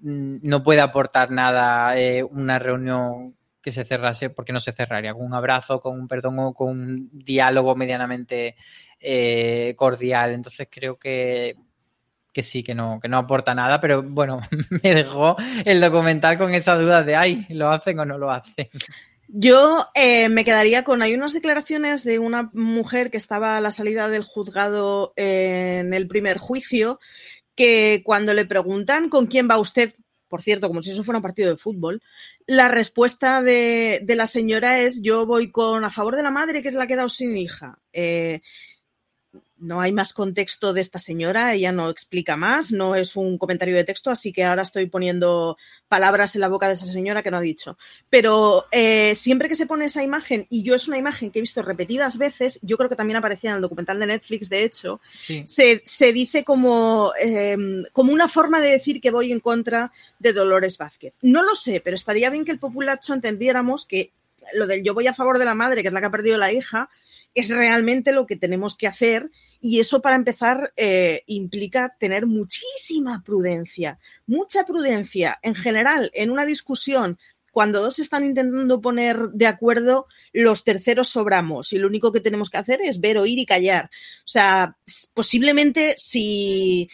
[0.00, 5.12] mm, no puede aportar nada eh, una reunión que se cerrase, porque no se cerraría,
[5.12, 8.56] con un abrazo, con un perdón o con un diálogo medianamente
[9.00, 10.32] eh, cordial.
[10.32, 11.56] Entonces creo que,
[12.38, 14.40] que sí, que no, que no aporta nada, pero bueno,
[14.84, 15.34] me dejó
[15.64, 18.68] el documental con esa duda de, ay, ¿lo hacen o no lo hacen?
[19.26, 23.72] Yo eh, me quedaría con, hay unas declaraciones de una mujer que estaba a la
[23.72, 27.00] salida del juzgado en el primer juicio,
[27.56, 29.94] que cuando le preguntan con quién va usted,
[30.28, 32.00] por cierto, como si eso fuera un partido de fútbol,
[32.46, 36.62] la respuesta de, de, la señora es yo voy con a favor de la madre
[36.62, 37.80] que es la que ha quedado sin hija.
[37.92, 38.42] Eh,
[39.60, 43.74] no hay más contexto de esta señora, ella no explica más, no es un comentario
[43.74, 45.56] de texto, así que ahora estoy poniendo
[45.88, 47.76] palabras en la boca de esa señora que no ha dicho.
[48.10, 51.42] Pero eh, siempre que se pone esa imagen, y yo es una imagen que he
[51.42, 55.00] visto repetidas veces, yo creo que también aparecía en el documental de Netflix, de hecho,
[55.18, 55.44] sí.
[55.46, 57.56] se, se, dice como, eh,
[57.92, 61.14] como una forma de decir que voy en contra de Dolores Vázquez.
[61.22, 64.12] No lo sé, pero estaría bien que el populacho entendiéramos que
[64.54, 66.38] lo del yo voy a favor de la madre, que es la que ha perdido
[66.38, 66.88] la hija,
[67.34, 73.22] es realmente lo que tenemos que hacer y eso para empezar eh, implica tener muchísima
[73.24, 77.18] prudencia, mucha prudencia en general en una discusión.
[77.50, 82.50] Cuando dos están intentando poner de acuerdo, los terceros sobramos y lo único que tenemos
[82.50, 83.86] que hacer es ver, oír y callar.
[83.86, 84.76] O sea,
[85.12, 86.88] posiblemente si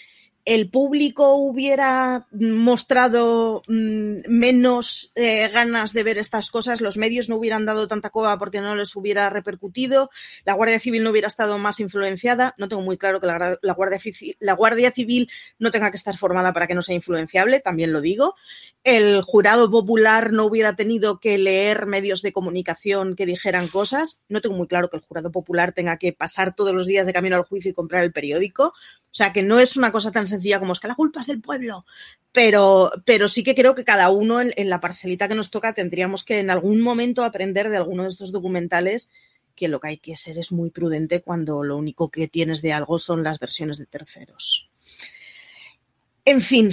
[0.45, 7.37] el público hubiera mostrado mmm, menos eh, ganas de ver estas cosas, los medios no
[7.37, 10.11] hubieran dado tanta coba porque no les hubiera repercutido,
[10.45, 14.91] la Guardia Civil no hubiera estado más influenciada, no tengo muy claro que la Guardia
[14.93, 18.35] Civil no tenga que estar formada para que no sea influenciable, también lo digo,
[18.83, 24.43] el jurado popular no hubiera tenido que leer medios de comunicación que dijeran cosas, no
[24.43, 27.37] tengo muy claro que el jurado popular tenga que pasar todos los días de camino
[27.37, 28.75] al juicio y comprar el periódico,
[29.15, 31.29] o sea, que no es una cosa tan sencilla como es que la culpa es
[31.29, 31.87] del pueblo,
[32.33, 35.73] pero, pero sí que creo que cada uno en, en, la parcelita que nos toca
[35.73, 39.13] tendríamos que en algún momento aprender de alguno de estos documentales
[39.55, 42.73] que lo que hay que ser es muy prudente cuando lo único que tienes de
[42.73, 44.69] algo son las versiones de terceros.
[46.25, 46.73] En fin,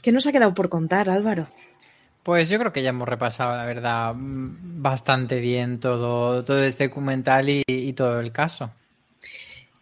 [0.00, 1.48] ¿qué nos ha quedado por contar, Álvaro?
[2.22, 7.48] Pues yo creo que ya hemos repasado, la verdad, bastante bien todo, todo este documental
[7.48, 8.70] y, y todo el caso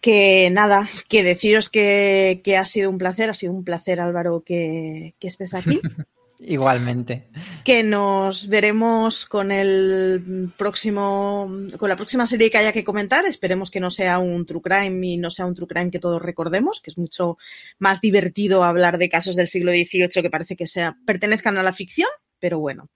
[0.07, 4.45] que nada, que deciros que, que, ha sido un placer, ha sido un placer Álvaro
[4.47, 5.81] que, que estés aquí.
[6.39, 7.27] Igualmente.
[7.65, 13.27] Que nos veremos con el próximo, con la próxima serie que haya que comentar.
[13.27, 16.23] Esperemos que no sea un true crime y no sea un true crime que todos
[16.23, 17.37] recordemos, que es mucho
[17.81, 21.73] más divertido hablar de casos del siglo XVIII que parece que sea, pertenezcan a la
[21.73, 22.91] ficción, pero bueno.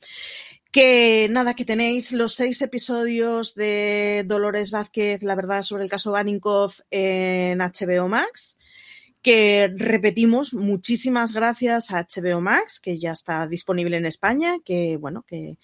[0.70, 6.12] Que nada, que tenéis los seis episodios de Dolores Vázquez, la verdad, sobre el caso
[6.12, 8.58] Baninkoff en HBO Max.
[9.20, 15.24] Que repetimos, muchísimas gracias a HBO Max, que ya está disponible en España, que bueno,
[15.26, 15.58] que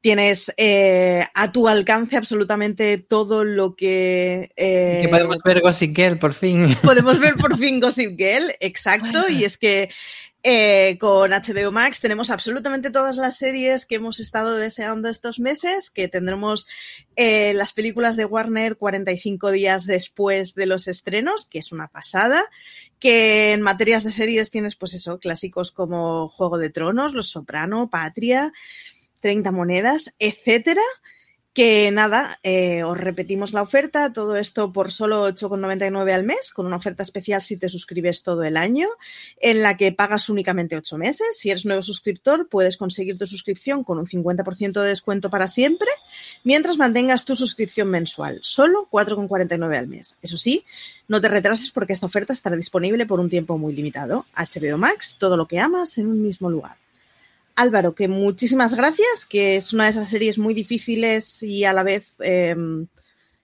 [0.00, 4.50] tienes eh, a tu alcance absolutamente todo lo que...
[4.56, 6.76] Eh, que podemos ver Gossip Girl, por fin.
[6.82, 9.90] Podemos ver por fin Gossip Girl, exacto, y es que
[10.44, 15.90] eh, con HBO Max tenemos absolutamente todas las series que hemos estado deseando estos meses,
[15.90, 16.68] que tendremos
[17.16, 22.44] eh, las películas de Warner 45 días después de los estrenos, que es una pasada,
[23.00, 27.90] que en materias de series tienes pues eso, clásicos como Juego de Tronos, Los Soprano,
[27.90, 28.52] Patria,
[29.20, 30.82] 30 monedas, etcétera
[31.58, 36.66] que nada, eh, os repetimos la oferta, todo esto por solo 8,99 al mes, con
[36.66, 38.86] una oferta especial si te suscribes todo el año,
[39.40, 41.36] en la que pagas únicamente 8 meses.
[41.36, 45.88] Si eres nuevo suscriptor, puedes conseguir tu suscripción con un 50% de descuento para siempre,
[46.44, 50.16] mientras mantengas tu suscripción mensual, solo 4,49 al mes.
[50.22, 50.64] Eso sí,
[51.08, 54.26] no te retrases porque esta oferta estará disponible por un tiempo muy limitado.
[54.36, 56.76] HBO Max, todo lo que amas en un mismo lugar.
[57.58, 61.82] Álvaro, que muchísimas gracias, que es una de esas series muy difíciles y a la
[61.82, 62.54] vez eh,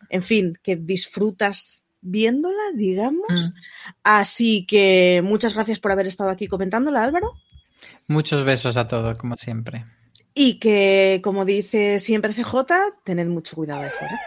[0.08, 3.28] en fin, que disfrutas viéndola, digamos.
[3.28, 3.54] Mm.
[4.04, 7.32] Así que muchas gracias por haber estado aquí comentándola, Álvaro.
[8.06, 9.84] Muchos besos a todos, como siempre.
[10.34, 12.56] Y que, como dice siempre CJ,
[13.04, 14.20] tened mucho cuidado de fuera.